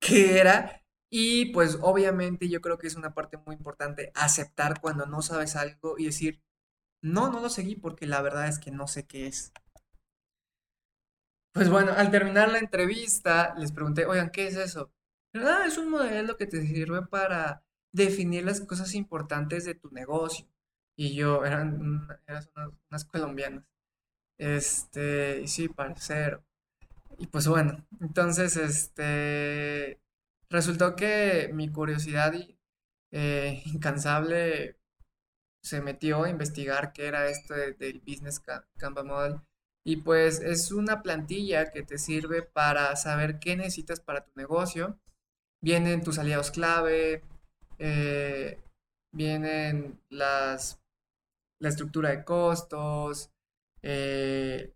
qué 0.00 0.38
era. 0.38 0.82
Y 1.10 1.52
pues 1.52 1.78
obviamente 1.82 2.48
yo 2.48 2.60
creo 2.60 2.78
que 2.78 2.86
es 2.88 2.96
una 2.96 3.14
parte 3.14 3.36
muy 3.36 3.54
importante 3.54 4.10
aceptar 4.14 4.80
cuando 4.80 5.06
no 5.06 5.22
sabes 5.22 5.56
algo 5.56 5.96
y 5.98 6.06
decir, 6.06 6.42
no, 7.02 7.30
no 7.30 7.40
lo 7.40 7.48
seguí 7.48 7.76
porque 7.76 8.06
la 8.06 8.22
verdad 8.22 8.48
es 8.48 8.58
que 8.58 8.70
no 8.70 8.88
sé 8.88 9.06
qué 9.06 9.26
es. 9.26 9.52
Pues 11.52 11.70
bueno, 11.70 11.92
al 11.92 12.10
terminar 12.10 12.50
la 12.50 12.58
entrevista, 12.58 13.54
les 13.56 13.72
pregunté, 13.72 14.04
oigan, 14.04 14.30
¿qué 14.30 14.46
es 14.46 14.56
eso? 14.56 14.92
Ah, 15.34 15.64
es 15.66 15.78
un 15.78 15.90
modelo 15.90 16.36
que 16.36 16.46
te 16.46 16.60
sirve 16.66 17.02
para 17.06 17.64
definir 17.92 18.44
las 18.44 18.60
cosas 18.60 18.94
importantes 18.94 19.64
de 19.64 19.74
tu 19.74 19.90
negocio. 19.90 20.46
Y 20.96 21.14
yo, 21.14 21.44
eran, 21.44 21.80
unas, 22.90 23.04
colombianas. 23.06 23.64
Este, 24.38 25.40
y 25.42 25.48
sí, 25.48 25.68
parcero. 25.68 26.44
Y 27.18 27.26
pues 27.28 27.48
bueno, 27.48 27.86
entonces, 28.00 28.56
este, 28.56 30.00
resultó 30.50 30.96
que 30.96 31.50
mi 31.52 31.70
curiosidad 31.70 32.34
eh, 33.12 33.62
incansable 33.66 34.76
se 35.62 35.80
metió 35.80 36.24
a 36.24 36.30
investigar 36.30 36.92
qué 36.92 37.06
era 37.06 37.28
esto 37.28 37.54
del 37.54 38.00
Business 38.00 38.40
Canva 38.78 39.02
Model 39.02 39.40
y 39.86 39.98
pues 39.98 40.40
es 40.40 40.72
una 40.72 41.00
plantilla 41.02 41.70
que 41.70 41.84
te 41.84 41.98
sirve 41.98 42.42
para 42.42 42.96
saber 42.96 43.38
qué 43.38 43.56
necesitas 43.56 44.00
para 44.00 44.24
tu 44.24 44.32
negocio. 44.34 44.98
Vienen 45.62 46.02
tus 46.02 46.18
aliados 46.18 46.50
clave, 46.50 47.22
eh, 47.78 48.58
vienen 49.12 50.00
las, 50.08 50.80
la 51.60 51.68
estructura 51.68 52.10
de 52.10 52.24
costos, 52.24 53.30
eh, 53.82 54.72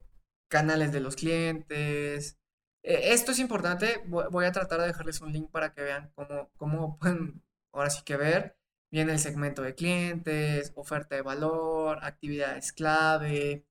canales 0.48 0.92
de 0.92 1.00
los 1.00 1.16
clientes. 1.16 2.39
Eh, 2.82 3.12
esto 3.12 3.32
es 3.32 3.38
importante, 3.38 4.02
voy 4.06 4.44
a 4.44 4.52
tratar 4.52 4.80
de 4.80 4.88
dejarles 4.88 5.20
un 5.20 5.32
link 5.32 5.50
para 5.50 5.72
que 5.74 5.82
vean 5.82 6.12
cómo, 6.14 6.50
cómo 6.56 6.98
pueden 7.00 7.42
ahora 7.72 7.90
sí 7.90 8.02
que 8.04 8.16
ver. 8.16 8.56
Viene 8.92 9.12
el 9.12 9.20
segmento 9.20 9.62
de 9.62 9.74
clientes, 9.74 10.72
oferta 10.74 11.14
de 11.14 11.22
valor, 11.22 12.00
actividades 12.02 12.72
clave, 12.72 13.64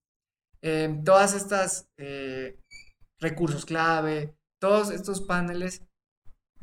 Em, 0.61 1.03
todas 1.03 1.33
estas 1.33 1.89
eh, 1.97 2.59
recursos 3.19 3.65
clave, 3.65 4.35
todos 4.59 4.91
estos 4.91 5.21
paneles 5.21 5.83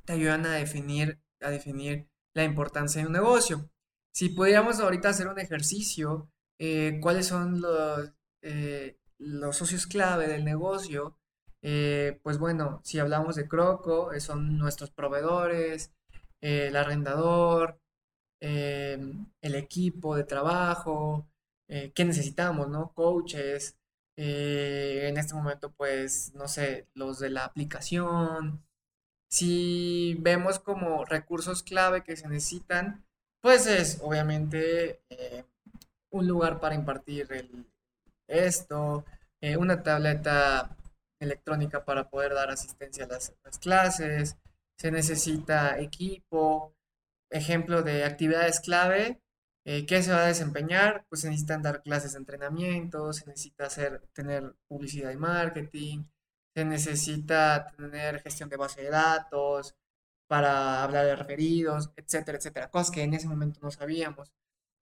te 0.04 0.14
ayudan 0.14 0.46
a 0.46 0.54
definir, 0.54 1.20
a 1.40 1.50
definir 1.50 2.08
la 2.34 2.44
importancia 2.44 3.00
de 3.00 3.06
un 3.06 3.14
negocio. 3.14 3.70
Si 4.12 4.30
pudiéramos 4.30 4.80
ahorita 4.80 5.10
hacer 5.10 5.28
un 5.28 5.38
ejercicio, 5.38 6.30
eh, 6.58 6.98
cuáles 7.00 7.26
son 7.26 7.60
los, 7.60 8.12
eh, 8.42 8.98
los 9.18 9.56
socios 9.56 9.86
clave 9.86 10.28
del 10.28 10.44
negocio, 10.44 11.18
pues 12.22 12.38
bueno, 12.38 12.80
si 12.84 12.98
hablamos 12.98 13.36
de 13.36 13.48
Croco, 13.48 14.10
son 14.20 14.58
nuestros 14.58 14.90
proveedores, 14.90 15.92
el 16.40 16.76
arrendador, 16.76 17.80
el 18.40 19.54
equipo 19.54 20.16
de 20.16 20.24
trabajo, 20.24 21.26
qué 21.66 22.04
necesitamos, 22.04 22.68
¿no? 22.68 22.92
Coaches, 22.94 23.76
eh, 24.16 25.08
en 25.08 25.18
este 25.18 25.34
momento, 25.34 25.72
pues, 25.72 26.32
no 26.34 26.48
sé, 26.48 26.88
los 26.94 27.18
de 27.18 27.30
la 27.30 27.44
aplicación. 27.44 28.64
Si 29.28 30.16
vemos 30.20 30.58
como 30.60 31.04
recursos 31.04 31.62
clave 31.62 32.04
que 32.04 32.16
se 32.16 32.28
necesitan, 32.28 33.04
pues 33.42 33.66
es 33.66 34.00
obviamente 34.02 35.02
eh, 35.10 35.44
un 36.10 36.28
lugar 36.28 36.60
para 36.60 36.74
impartir 36.74 37.28
esto, 38.28 39.04
eh, 39.40 39.56
una 39.56 39.82
tableta 39.82 40.76
electrónica 41.20 41.84
para 41.84 42.08
poder 42.10 42.34
dar 42.34 42.50
asistencia 42.50 43.04
a 43.04 43.08
las, 43.08 43.34
las 43.44 43.58
clases, 43.58 44.36
se 44.78 44.90
necesita 44.90 45.78
equipo, 45.80 46.74
ejemplo 47.30 47.82
de 47.82 48.04
actividades 48.04 48.60
clave, 48.60 49.20
eh, 49.68 49.84
¿Qué 49.84 50.00
se 50.00 50.12
va 50.12 50.22
a 50.22 50.26
desempeñar? 50.28 51.04
Pues 51.08 51.22
se 51.22 51.28
necesitan 51.28 51.60
dar 51.60 51.82
clases 51.82 52.12
de 52.12 52.18
entrenamiento, 52.20 53.12
se 53.12 53.26
necesita 53.26 53.66
hacer, 53.66 54.00
tener 54.12 54.54
publicidad 54.68 55.10
y 55.10 55.16
marketing, 55.16 56.04
se 56.54 56.64
necesita 56.64 57.66
tener 57.76 58.22
gestión 58.22 58.48
de 58.48 58.56
base 58.56 58.82
de 58.82 58.90
datos 58.90 59.74
para 60.28 60.84
hablar 60.84 61.04
de 61.06 61.16
referidos, 61.16 61.90
etcétera, 61.96 62.38
etcétera. 62.38 62.70
Cosas 62.70 62.92
que 62.92 63.02
en 63.02 63.14
ese 63.14 63.26
momento 63.26 63.58
no 63.60 63.72
sabíamos. 63.72 64.32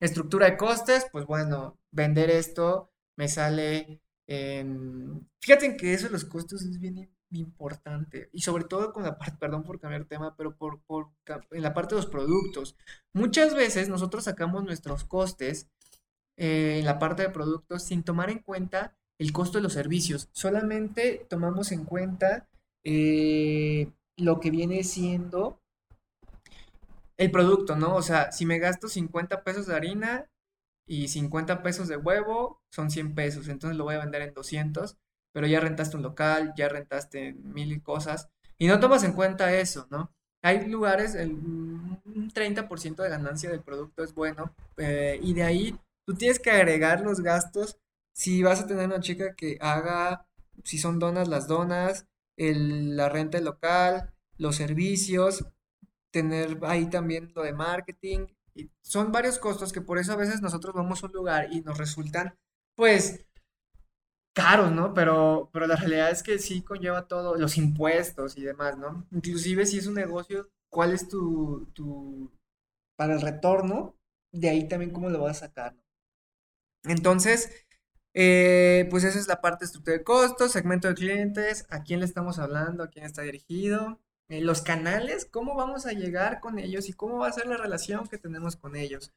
Estructura 0.00 0.50
de 0.50 0.58
costes, 0.58 1.06
pues 1.10 1.24
bueno, 1.26 1.78
vender 1.90 2.28
esto 2.30 2.92
me 3.16 3.28
sale 3.28 4.02
Fíjate 4.26 5.76
que 5.76 5.94
eso 5.94 6.06
de 6.06 6.12
los 6.12 6.24
costos 6.24 6.62
es 6.62 6.78
bien 6.80 7.10
importante 7.30 8.30
y 8.32 8.40
sobre 8.40 8.64
todo 8.64 8.92
con 8.92 9.02
la 9.02 9.18
parte, 9.18 9.36
perdón 9.38 9.64
por 9.64 9.80
cambiar 9.80 10.04
tema, 10.04 10.34
pero 10.36 10.56
por, 10.56 10.80
por, 10.82 11.10
en 11.50 11.62
la 11.62 11.74
parte 11.74 11.94
de 11.94 12.00
los 12.00 12.10
productos. 12.10 12.76
Muchas 13.12 13.54
veces 13.54 13.88
nosotros 13.88 14.24
sacamos 14.24 14.64
nuestros 14.64 15.04
costes 15.04 15.68
eh, 16.36 16.78
en 16.78 16.84
la 16.84 16.98
parte 16.98 17.22
de 17.22 17.30
productos 17.30 17.84
sin 17.84 18.02
tomar 18.02 18.30
en 18.30 18.40
cuenta 18.40 18.96
el 19.18 19.32
costo 19.32 19.58
de 19.58 19.62
los 19.62 19.72
servicios. 19.72 20.28
Solamente 20.32 21.26
tomamos 21.28 21.72
en 21.72 21.84
cuenta 21.84 22.48
eh, 22.84 23.92
lo 24.16 24.40
que 24.40 24.50
viene 24.50 24.84
siendo 24.84 25.60
el 27.16 27.30
producto, 27.30 27.76
¿no? 27.76 27.94
O 27.94 28.02
sea, 28.02 28.32
si 28.32 28.44
me 28.44 28.58
gasto 28.58 28.88
50 28.88 29.44
pesos 29.44 29.66
de 29.66 29.76
harina 29.76 30.28
y 30.86 31.08
50 31.08 31.62
pesos 31.62 31.88
de 31.88 31.96
huevo, 31.96 32.62
son 32.70 32.90
100 32.90 33.14
pesos, 33.14 33.48
entonces 33.48 33.76
lo 33.76 33.84
voy 33.84 33.94
a 33.94 34.00
vender 34.00 34.22
en 34.22 34.34
200, 34.34 34.96
pero 35.32 35.46
ya 35.46 35.60
rentaste 35.60 35.96
un 35.96 36.02
local, 36.02 36.52
ya 36.56 36.68
rentaste 36.68 37.34
mil 37.34 37.82
cosas, 37.82 38.28
y 38.58 38.66
no 38.66 38.80
tomas 38.80 39.04
en 39.04 39.12
cuenta 39.12 39.52
eso, 39.54 39.86
¿no? 39.90 40.12
Hay 40.42 40.68
lugares, 40.68 41.14
el, 41.14 41.32
un 41.32 42.30
30% 42.34 43.02
de 43.02 43.08
ganancia 43.08 43.50
del 43.50 43.62
producto 43.62 44.04
es 44.04 44.14
bueno, 44.14 44.54
eh, 44.76 45.18
y 45.22 45.32
de 45.34 45.42
ahí 45.42 45.78
tú 46.06 46.14
tienes 46.14 46.38
que 46.38 46.50
agregar 46.50 47.00
los 47.00 47.20
gastos 47.20 47.78
si 48.12 48.42
vas 48.42 48.60
a 48.60 48.66
tener 48.66 48.86
una 48.86 49.00
chica 49.00 49.34
que 49.34 49.58
haga, 49.60 50.26
si 50.62 50.78
son 50.78 50.98
donas, 50.98 51.28
las 51.28 51.48
donas, 51.48 52.06
el, 52.36 52.96
la 52.96 53.08
renta 53.08 53.40
local, 53.40 54.12
los 54.38 54.56
servicios, 54.56 55.46
tener 56.10 56.58
ahí 56.62 56.88
también 56.88 57.32
lo 57.34 57.42
de 57.42 57.52
marketing. 57.52 58.26
Y 58.54 58.70
son 58.82 59.12
varios 59.12 59.38
costos 59.38 59.72
que 59.72 59.80
por 59.80 59.98
eso 59.98 60.12
a 60.12 60.16
veces 60.16 60.40
nosotros 60.42 60.74
vamos 60.74 61.02
a 61.02 61.06
un 61.06 61.12
lugar 61.12 61.52
y 61.52 61.60
nos 61.62 61.78
resultan, 61.78 62.36
pues, 62.76 63.26
caros, 64.34 64.72
¿no? 64.72 64.94
Pero, 64.94 65.50
pero 65.52 65.66
la 65.66 65.76
realidad 65.76 66.10
es 66.10 66.22
que 66.22 66.38
sí 66.38 66.62
conlleva 66.62 67.06
todo, 67.08 67.36
los 67.36 67.56
impuestos 67.56 68.36
y 68.36 68.42
demás, 68.42 68.76
¿no? 68.78 69.06
Inclusive 69.12 69.66
si 69.66 69.78
es 69.78 69.86
un 69.86 69.94
negocio, 69.94 70.50
¿cuál 70.68 70.92
es 70.92 71.08
tu, 71.08 71.66
tu, 71.74 72.32
para 72.96 73.14
el 73.14 73.20
retorno? 73.22 73.96
De 74.32 74.48
ahí 74.50 74.68
también 74.68 74.92
cómo 74.92 75.10
lo 75.10 75.20
vas 75.22 75.38
a 75.38 75.46
sacar, 75.46 75.74
¿no? 75.74 75.82
Entonces, 76.84 77.50
eh, 78.14 78.86
pues 78.90 79.04
esa 79.04 79.18
es 79.18 79.28
la 79.28 79.40
parte 79.40 79.64
de 79.64 79.66
estructura 79.66 79.96
de 79.98 80.04
costos, 80.04 80.52
segmento 80.52 80.88
de 80.88 80.94
clientes, 80.94 81.66
a 81.70 81.82
quién 81.82 82.00
le 82.00 82.06
estamos 82.06 82.38
hablando, 82.38 82.84
a 82.84 82.90
quién 82.90 83.04
está 83.06 83.22
dirigido, 83.22 84.00
eh, 84.28 84.40
los 84.40 84.62
canales, 84.62 85.26
cómo 85.26 85.54
vamos 85.54 85.86
a 85.86 85.92
llegar 85.92 86.40
con 86.40 86.58
ellos 86.58 86.88
y 86.88 86.92
cómo 86.92 87.18
va 87.18 87.28
a 87.28 87.32
ser 87.32 87.46
la 87.46 87.56
relación 87.56 88.06
que 88.08 88.18
tenemos 88.18 88.56
con 88.56 88.76
ellos. 88.76 89.12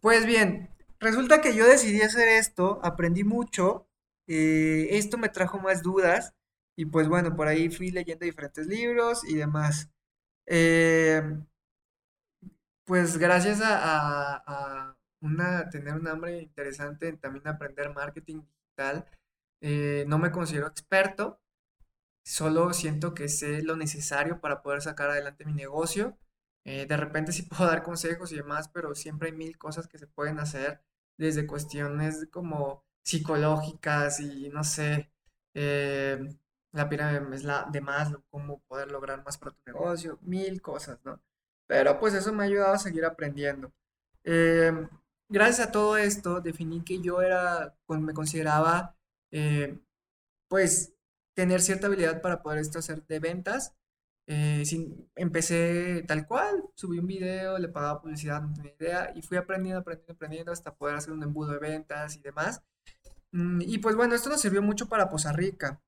Pues 0.00 0.26
bien, 0.26 0.70
resulta 1.00 1.40
que 1.40 1.54
yo 1.54 1.66
decidí 1.66 2.02
hacer 2.02 2.28
esto, 2.28 2.80
aprendí 2.82 3.24
mucho, 3.24 3.88
eh, 4.26 4.88
esto 4.92 5.18
me 5.18 5.28
trajo 5.28 5.58
más 5.58 5.82
dudas 5.82 6.34
y 6.76 6.86
pues 6.86 7.08
bueno, 7.08 7.36
por 7.36 7.48
ahí 7.48 7.70
fui 7.70 7.90
leyendo 7.90 8.24
diferentes 8.24 8.66
libros 8.66 9.22
y 9.28 9.34
demás. 9.36 9.90
pues 12.84 13.16
gracias 13.18 13.60
a 13.62 14.96
una, 15.22 15.70
tener 15.70 15.94
un 15.94 16.06
hambre 16.08 16.42
interesante 16.42 17.08
en 17.08 17.18
también 17.18 17.46
aprender 17.48 17.94
marketing 17.94 18.42
digital. 18.42 19.06
Eh, 19.60 20.04
no 20.08 20.18
me 20.18 20.32
considero 20.32 20.66
experto, 20.66 21.40
solo 22.24 22.72
siento 22.72 23.14
que 23.14 23.28
sé 23.28 23.62
lo 23.62 23.76
necesario 23.76 24.40
para 24.40 24.62
poder 24.62 24.82
sacar 24.82 25.10
adelante 25.10 25.44
mi 25.44 25.54
negocio. 25.54 26.16
Eh, 26.64 26.86
de 26.86 26.96
repente 26.96 27.32
sí 27.32 27.42
puedo 27.50 27.66
dar 27.66 27.82
consejos 27.82 28.32
y 28.32 28.36
demás, 28.36 28.68
pero 28.68 28.94
siempre 28.94 29.30
hay 29.30 29.36
mil 29.36 29.58
cosas 29.58 29.88
que 29.88 29.98
se 29.98 30.06
pueden 30.06 30.38
hacer, 30.40 30.82
desde 31.18 31.46
cuestiones 31.46 32.26
como 32.30 32.84
psicológicas 33.04 34.20
y 34.20 34.48
no 34.50 34.64
sé, 34.64 35.10
eh, 35.54 36.18
la 36.72 36.88
pirámide 36.88 37.36
es 37.36 37.44
la 37.44 37.68
de 37.70 37.80
más, 37.80 38.12
cómo 38.30 38.60
poder 38.62 38.90
lograr 38.90 39.24
más 39.24 39.38
para 39.38 39.52
tu 39.52 39.60
negocio, 39.66 40.18
mil 40.22 40.62
cosas, 40.62 40.98
¿no? 41.04 41.20
Pero 41.66 41.98
pues 41.98 42.14
eso 42.14 42.32
me 42.32 42.44
ha 42.44 42.46
ayudado 42.46 42.74
a 42.74 42.78
seguir 42.78 43.04
aprendiendo. 43.04 43.72
Eh, 44.24 44.72
gracias 45.28 45.68
a 45.68 45.72
todo 45.72 45.96
esto, 45.96 46.40
definí 46.40 46.82
que 46.84 47.00
yo 47.00 47.22
era, 47.22 47.74
me 47.88 48.14
consideraba, 48.14 48.96
eh, 49.30 49.78
pues, 50.48 50.94
tener 51.34 51.60
cierta 51.60 51.86
habilidad 51.86 52.20
para 52.22 52.42
poder 52.42 52.58
esto 52.58 52.78
hacer 52.78 53.04
de 53.06 53.18
ventas. 53.18 53.74
Eh, 54.26 54.64
sin, 54.64 55.10
empecé 55.16 56.04
tal 56.06 56.26
cual, 56.26 56.64
subí 56.74 56.98
un 56.98 57.06
video, 57.06 57.58
le 57.58 57.68
pagaba 57.68 58.00
publicidad, 58.00 58.40
no 58.42 58.54
tenía 58.54 58.74
idea, 58.78 59.12
y 59.16 59.22
fui 59.22 59.36
aprendiendo, 59.36 59.80
aprendiendo, 59.80 60.12
aprendiendo 60.14 60.52
hasta 60.52 60.74
poder 60.74 60.96
hacer 60.96 61.12
un 61.12 61.22
embudo 61.22 61.52
de 61.52 61.58
ventas 61.58 62.16
y 62.16 62.20
demás. 62.20 62.62
Mm, 63.32 63.62
y 63.62 63.78
pues 63.78 63.96
bueno, 63.96 64.14
esto 64.14 64.30
nos 64.30 64.40
sirvió 64.40 64.62
mucho 64.62 64.88
para 64.88 65.08
Poza 65.10 65.32
Rica. 65.32 65.82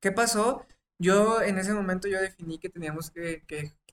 ¿Qué 0.00 0.12
pasó? 0.12 0.66
Yo 0.98 1.42
en 1.42 1.58
ese 1.58 1.72
momento 1.72 2.08
yo 2.08 2.20
definí 2.20 2.58
que 2.58 2.68
teníamos 2.68 3.10
que, 3.10 3.42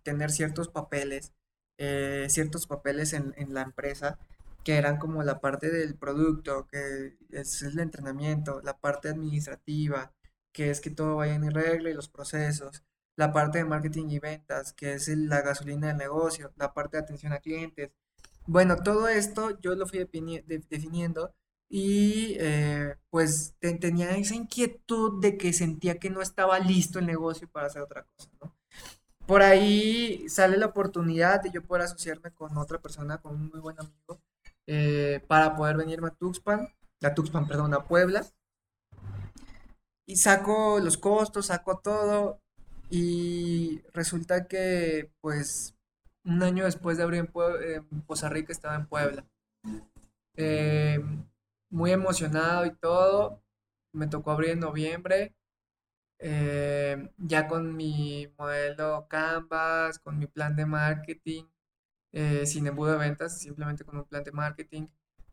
tener 0.04 0.32
ciertos 0.32 0.70
papeles, 0.70 1.34
eh, 1.78 2.28
ciertos 2.30 2.67
papeles 2.67 3.13
en, 3.13 3.34
en 3.38 3.54
la 3.54 3.62
empresa 3.62 4.20
que 4.67 4.76
eran 4.76 4.98
como 4.98 5.24
la 5.24 5.39
parte 5.39 5.72
del 5.72 5.96
producto, 5.96 6.67
que 6.67 7.17
es 7.32 7.62
el 7.62 7.80
entrenamiento, 7.80 8.62
la 8.63 8.78
parte 8.78 9.08
administrativa, 9.08 10.12
que 10.58 10.72
es 10.72 10.82
que 10.82 10.89
todo 10.89 11.17
vaya 11.17 11.36
en 11.36 11.52
regla 11.52 11.91
y 11.91 11.93
los 11.93 12.10
procesos, 12.10 12.84
la 13.15 13.32
parte 13.32 13.60
de 13.60 13.65
marketing 13.65 14.08
y 14.10 14.17
ventas, 14.17 14.74
que 14.74 14.93
es 14.93 15.08
la 15.08 15.41
gasolina 15.41 15.89
del 15.89 15.98
negocio, 15.98 16.52
la 16.56 16.74
parte 16.74 16.98
de 16.98 17.04
atención 17.04 17.32
a 17.32 17.38
clientes. 17.38 17.91
Bueno, 18.48 18.78
todo 18.78 19.08
esto 19.08 19.60
yo 19.60 19.76
lo 19.76 19.86
fui 19.86 20.00
definiendo 20.00 21.32
y 21.70 22.38
eh, 22.39 22.96
pues 23.12 23.54
tenía 23.60 24.17
esa 24.17 24.34
inquietud 24.34 25.22
de 25.22 25.38
que 25.38 25.54
sentía 25.54 26.00
que 26.00 26.10
no 26.10 26.24
estaba 26.24 26.58
listo 26.58 26.98
el 26.98 27.06
negocio 27.06 27.48
para 27.48 27.67
hacer 27.67 27.84
otra 27.84 28.08
cosa, 28.15 28.32
¿no? 28.41 28.56
Por 29.28 29.43
ahí 29.43 30.28
sale 30.28 30.58
la 30.58 30.65
oportunidad 30.65 31.43
de 31.43 31.52
yo 31.52 31.62
poder 31.62 31.84
asociarme 31.84 32.32
con 32.32 32.58
otra 32.58 32.80
persona, 32.82 33.20
con 33.20 33.36
un 33.36 33.50
muy 33.50 33.60
buen 33.60 33.80
amigo, 33.80 34.24
eh, 34.65 35.24
para 35.28 35.56
poder 35.56 35.78
venirme 35.78 36.08
a 36.08 36.15
Tuxpan, 36.15 36.67
a 37.04 37.13
Tuxpan, 37.13 37.48
perdón, 37.48 37.76
a 37.76 37.86
Puebla. 37.86 38.26
Y 40.08 40.15
saco 40.15 40.80
los 40.80 40.98
costos, 40.98 41.48
saco 41.48 41.80
todo 41.80 42.41
y 42.89 43.82
resulta 43.93 44.48
que 44.48 45.12
pues 45.22 45.76
un 46.24 46.41
año 46.43 46.65
después 46.65 46.98
de 46.98 47.04
abrir 47.04 47.30
en, 47.36 48.02
Poza 48.04 48.30
Rica 48.30 48.54
estaba 48.54 48.76
en 48.76 48.88
Puebla. 48.88 49.26
Eh, 50.36 51.04
muy 51.70 51.91
emocionado 51.91 52.65
y 52.65 52.72
todo. 52.76 53.43
Me 53.93 54.08
tocó 54.08 54.32
abrir 54.32 54.52
en 54.52 54.60
noviembre. 54.62 55.36
Eh, 56.20 57.12
ya 57.17 57.48
con 57.48 57.76
mi 57.76 58.28
modelo 58.38 59.08
Canvas, 59.10 60.00
con 60.00 60.17
mi 60.20 60.28
plan 60.28 60.56
de 60.56 60.65
marketing, 60.65 61.43
eh, 62.12 62.46
sin 62.46 62.67
embudo 62.67 62.93
de 62.93 62.98
ventas, 62.98 63.39
simplemente 63.39 63.84
con 63.84 63.98
un 63.98 64.06
plan 64.06 64.24
de 64.24 64.32
marketing, 64.32 64.88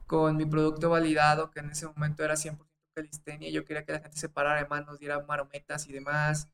con 0.06 0.36
mi 0.36 0.46
producto 0.46 0.90
validado, 0.90 1.50
que 1.50 1.60
en 1.60 1.70
ese 1.70 1.86
momento 1.86 2.24
era 2.24 2.36
100% 2.36 2.73
calistenia, 2.94 3.50
yo 3.50 3.64
quería 3.64 3.84
que 3.84 3.92
la 3.92 4.00
gente 4.00 4.16
se 4.16 4.28
parara 4.28 4.62
de 4.62 4.68
manos, 4.68 4.98
diera 4.98 5.20
marometas 5.26 5.88
y 5.88 5.92
demás, 5.92 6.48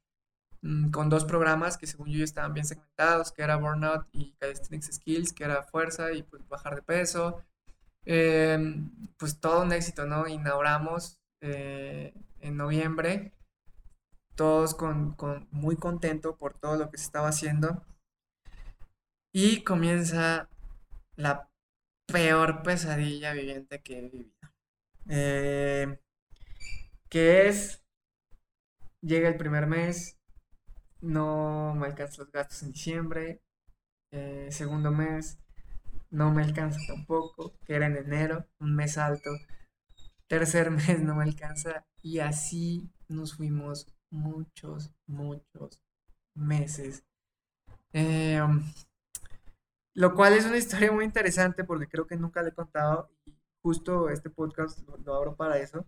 mm, 0.62 0.90
con 0.90 1.08
dos 1.10 1.24
programas 1.24 1.78
que 1.78 1.86
según 1.86 2.08
yo 2.10 2.24
estaban 2.24 2.54
bien 2.54 2.66
segmentados, 2.66 3.32
que 3.32 3.42
era 3.42 3.56
Burnout 3.56 4.06
y 4.12 4.32
Calisthenics 4.40 4.94
Skills, 4.94 5.32
que 5.32 5.44
era 5.44 5.62
fuerza 5.64 6.12
y 6.12 6.22
pues 6.22 6.46
bajar 6.48 6.76
de 6.76 6.82
peso. 6.82 7.42
Em, 8.04 8.90
pues 9.18 9.38
todo 9.40 9.62
un 9.62 9.72
éxito, 9.72 10.06
¿no? 10.06 10.26
Inauguramos 10.26 11.20
eh, 11.42 12.14
en 12.40 12.56
noviembre, 12.56 13.32
todos 14.34 14.76
muy 15.50 15.76
contento 15.76 16.36
por 16.36 16.54
todo 16.54 16.76
lo 16.76 16.90
que 16.90 16.98
se 16.98 17.04
estaba 17.04 17.28
haciendo. 17.28 17.84
Y 19.32 19.62
comienza 19.62 20.48
la 21.16 21.50
peor 22.06 22.62
pesadilla 22.62 23.32
viviente 23.32 23.80
que 23.82 23.98
he 23.98 24.02
vivido. 24.02 24.32
Eh, 25.08 26.00
que 27.10 27.48
es, 27.48 27.84
llega 29.02 29.28
el 29.28 29.36
primer 29.36 29.66
mes, 29.66 30.18
no 31.02 31.74
me 31.74 31.86
alcanzan 31.86 32.24
los 32.24 32.32
gastos 32.32 32.62
en 32.62 32.72
diciembre, 32.72 33.42
eh, 34.12 34.48
segundo 34.50 34.90
mes, 34.90 35.38
no 36.10 36.32
me 36.32 36.42
alcanza 36.42 36.80
tampoco, 36.86 37.52
que 37.64 37.74
era 37.74 37.86
en 37.86 37.96
enero, 37.96 38.46
un 38.58 38.74
mes 38.74 38.96
alto, 38.98 39.30
tercer 40.26 40.70
mes 40.70 41.00
no 41.02 41.14
me 41.14 41.24
alcanza 41.24 41.84
y 42.02 42.20
así 42.20 42.90
nos 43.08 43.36
fuimos 43.36 43.92
muchos, 44.10 44.90
muchos 45.06 45.82
meses. 46.34 47.04
Eh, 47.92 48.40
lo 49.94 50.14
cual 50.14 50.34
es 50.34 50.44
una 50.46 50.56
historia 50.56 50.92
muy 50.92 51.04
interesante 51.04 51.64
porque 51.64 51.88
creo 51.88 52.06
que 52.06 52.16
nunca 52.16 52.42
le 52.42 52.50
he 52.50 52.54
contado 52.54 53.10
y 53.26 53.34
justo 53.62 54.08
este 54.08 54.30
podcast 54.30 54.78
lo, 55.04 55.14
abro 55.14 55.36
para 55.36 55.58
eso. 55.58 55.86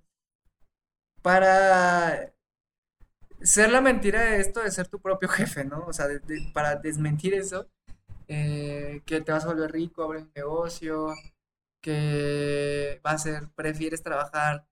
Para 1.23 2.33
ser 3.43 3.71
la 3.71 3.81
mentira 3.81 4.23
de 4.23 4.41
esto 4.41 4.63
de 4.63 4.71
ser 4.71 4.89
tu 4.89 5.01
propio 5.01 5.29
jefe, 5.29 5.65
¿no? 5.65 5.85
O 5.87 5.93
sea, 5.93 6.07
para 6.55 6.77
desmentir 6.77 7.35
eso, 7.35 7.69
eh, 8.29 9.03
que 9.07 9.21
te 9.21 9.33
vas 9.33 9.45
a 9.45 9.49
volver 9.49 9.73
rico, 9.73 10.03
abrir 10.05 10.23
un 10.25 10.33
negocio, 10.35 11.09
que 11.83 13.01
va 13.07 13.13
a 13.13 13.19
ser, 13.19 13.49
prefieres 13.55 14.03
trabajar 14.03 14.67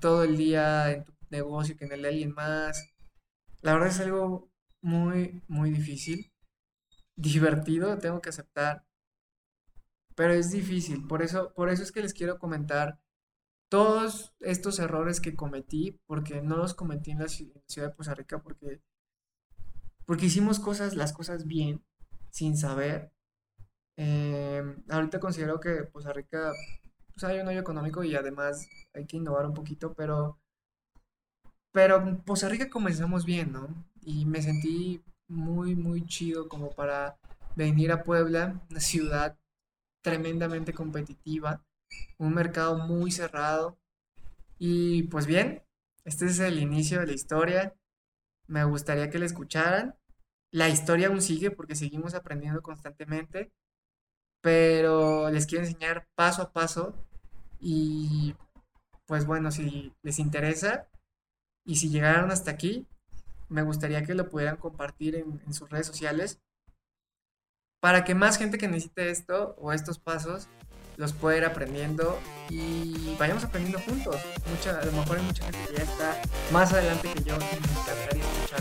todo 0.00 0.24
el 0.24 0.36
día 0.36 0.92
en 0.92 1.04
tu 1.04 1.12
negocio 1.30 1.76
que 1.76 1.86
en 1.86 1.92
el 1.92 2.02
de 2.02 2.08
alguien 2.08 2.34
más. 2.34 2.94
La 3.62 3.74
verdad 3.74 3.88
es 3.90 4.00
algo 4.00 4.50
muy, 4.82 5.42
muy 5.48 5.70
difícil 5.70 6.32
divertido, 7.16 7.98
tengo 7.98 8.20
que 8.20 8.30
aceptar, 8.30 8.84
pero 10.14 10.32
es 10.32 10.50
difícil. 10.50 11.06
Por 11.06 11.22
eso, 11.22 11.52
por 11.54 11.68
eso 11.68 11.82
es 11.82 11.92
que 11.92 12.02
les 12.02 12.14
quiero 12.14 12.38
comentar 12.38 12.98
todos 13.74 14.34
estos 14.40 14.78
errores 14.78 15.20
que 15.20 15.34
cometí, 15.34 15.98
porque 16.06 16.42
no 16.42 16.56
los 16.56 16.74
cometí 16.74 17.10
en 17.10 17.20
la 17.20 17.28
ciudad 17.28 17.88
de 17.88 17.94
Costa 17.94 18.14
Rica, 18.14 18.38
porque, 18.38 18.80
porque 20.06 20.26
hicimos 20.26 20.60
cosas, 20.60 20.94
las 20.94 21.12
cosas 21.12 21.46
bien, 21.46 21.82
sin 22.30 22.56
saber, 22.56 23.14
Em, 23.96 24.82
ahorita 24.88 25.20
considero 25.20 25.60
que 25.60 25.84
Poza 25.84 26.12
Rica 26.12 26.52
pues, 27.14 27.24
hay 27.24 27.38
un 27.40 27.48
hoyo 27.48 27.60
económico 27.60 28.02
y 28.02 28.16
además 28.16 28.68
hay 28.92 29.06
que 29.06 29.16
innovar 29.16 29.46
un 29.46 29.54
poquito, 29.54 29.94
pero, 29.94 30.38
pero 31.72 32.22
Poza 32.24 32.48
Rica 32.48 32.68
comenzamos 32.70 33.24
bien, 33.24 33.52
¿no? 33.52 33.68
Y 34.02 34.26
me 34.26 34.42
sentí 34.42 35.02
muy, 35.28 35.76
muy 35.76 36.06
chido 36.06 36.48
como 36.48 36.70
para 36.70 37.18
venir 37.56 37.92
a 37.92 38.02
Puebla, 38.02 38.60
una 38.70 38.80
ciudad 38.80 39.38
tremendamente 40.02 40.72
competitiva, 40.74 41.64
un 42.18 42.34
mercado 42.34 42.78
muy 42.78 43.10
cerrado. 43.10 43.78
Y 44.58 45.04
pues 45.04 45.26
bien, 45.26 45.62
este 46.04 46.26
es 46.26 46.38
el 46.38 46.58
inicio 46.58 47.00
de 47.00 47.06
la 47.06 47.12
historia. 47.12 47.74
Me 48.46 48.64
gustaría 48.64 49.10
que 49.10 49.18
la 49.18 49.26
escucharan. 49.26 49.96
La 50.50 50.68
historia 50.68 51.08
aún 51.08 51.22
sigue 51.22 51.50
porque 51.50 51.74
seguimos 51.74 52.14
aprendiendo 52.14 52.62
constantemente, 52.62 53.52
pero 54.40 55.30
les 55.30 55.46
quiero 55.46 55.64
enseñar 55.64 56.06
paso 56.14 56.42
a 56.42 56.52
paso 56.52 56.94
y 57.58 58.36
pues 59.06 59.26
bueno, 59.26 59.50
si 59.50 59.92
les 60.02 60.18
interesa 60.18 60.88
y 61.64 61.76
si 61.76 61.90
llegaron 61.90 62.30
hasta 62.30 62.52
aquí, 62.52 62.86
me 63.48 63.62
gustaría 63.62 64.04
que 64.04 64.14
lo 64.14 64.28
pudieran 64.28 64.56
compartir 64.56 65.16
en, 65.16 65.40
en 65.44 65.54
sus 65.54 65.68
redes 65.70 65.86
sociales 65.86 66.40
para 67.80 68.04
que 68.04 68.14
más 68.14 68.38
gente 68.38 68.56
que 68.56 68.68
necesite 68.68 69.10
esto 69.10 69.56
o 69.58 69.72
estos 69.72 69.98
pasos 69.98 70.48
los 70.96 71.12
pueda 71.12 71.38
ir 71.38 71.44
aprendiendo 71.44 72.18
y 72.48 73.16
vayamos 73.18 73.44
aprendiendo 73.44 73.78
juntos. 73.80 74.16
Mucha, 74.50 74.78
a 74.78 74.84
lo 74.84 74.92
mejor 74.92 75.18
hay 75.18 75.24
mucha 75.24 75.44
gente 75.44 75.58
que 75.68 75.76
ya 75.76 75.82
está 75.84 76.22
más 76.52 76.72
adelante 76.72 77.08
que 77.12 77.22
yo 77.22 77.34
y 77.34 77.38
me 77.38 77.80
encantaría 77.80 78.24
escuchar. 78.24 78.60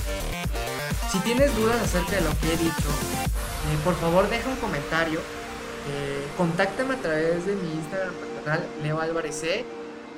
Si 1.11 1.19
tienes 1.19 1.55
dudas 1.55 1.81
acerca 1.81 2.15
de 2.15 2.21
lo 2.21 2.39
que 2.39 2.53
he 2.53 2.57
dicho, 2.57 2.89
eh, 2.89 3.77
por 3.83 3.95
favor 3.95 4.29
deja 4.29 4.49
un 4.49 4.55
comentario. 4.57 5.19
Eh, 5.89 6.27
contáctame 6.37 6.95
a 6.95 6.97
través 6.97 7.45
de 7.45 7.55
mi 7.55 7.71
Instagram 7.73 8.13
personal, 8.13 8.67
Leo 8.81 8.99
Álvarez 8.99 9.35
C. 9.35 9.65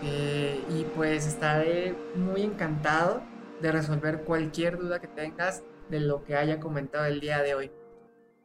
Eh, 0.03 0.63
y 0.69 0.83
pues 0.95 1.25
estaré 1.25 1.95
muy 2.15 2.43
encantado 2.43 3.23
de 3.61 3.71
resolver 3.71 4.23
cualquier 4.23 4.77
duda 4.77 4.99
que 4.99 5.07
tengas 5.07 5.63
de 5.89 5.99
lo 5.99 6.23
que 6.23 6.35
haya 6.35 6.59
comentado 6.59 7.05
el 7.05 7.19
día 7.19 7.41
de 7.41 7.55
hoy. 7.55 7.71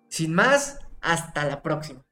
Sin 0.09 0.35
más, 0.35 0.79
hasta 1.01 1.45
la 1.45 1.63
próxima. 1.63 2.03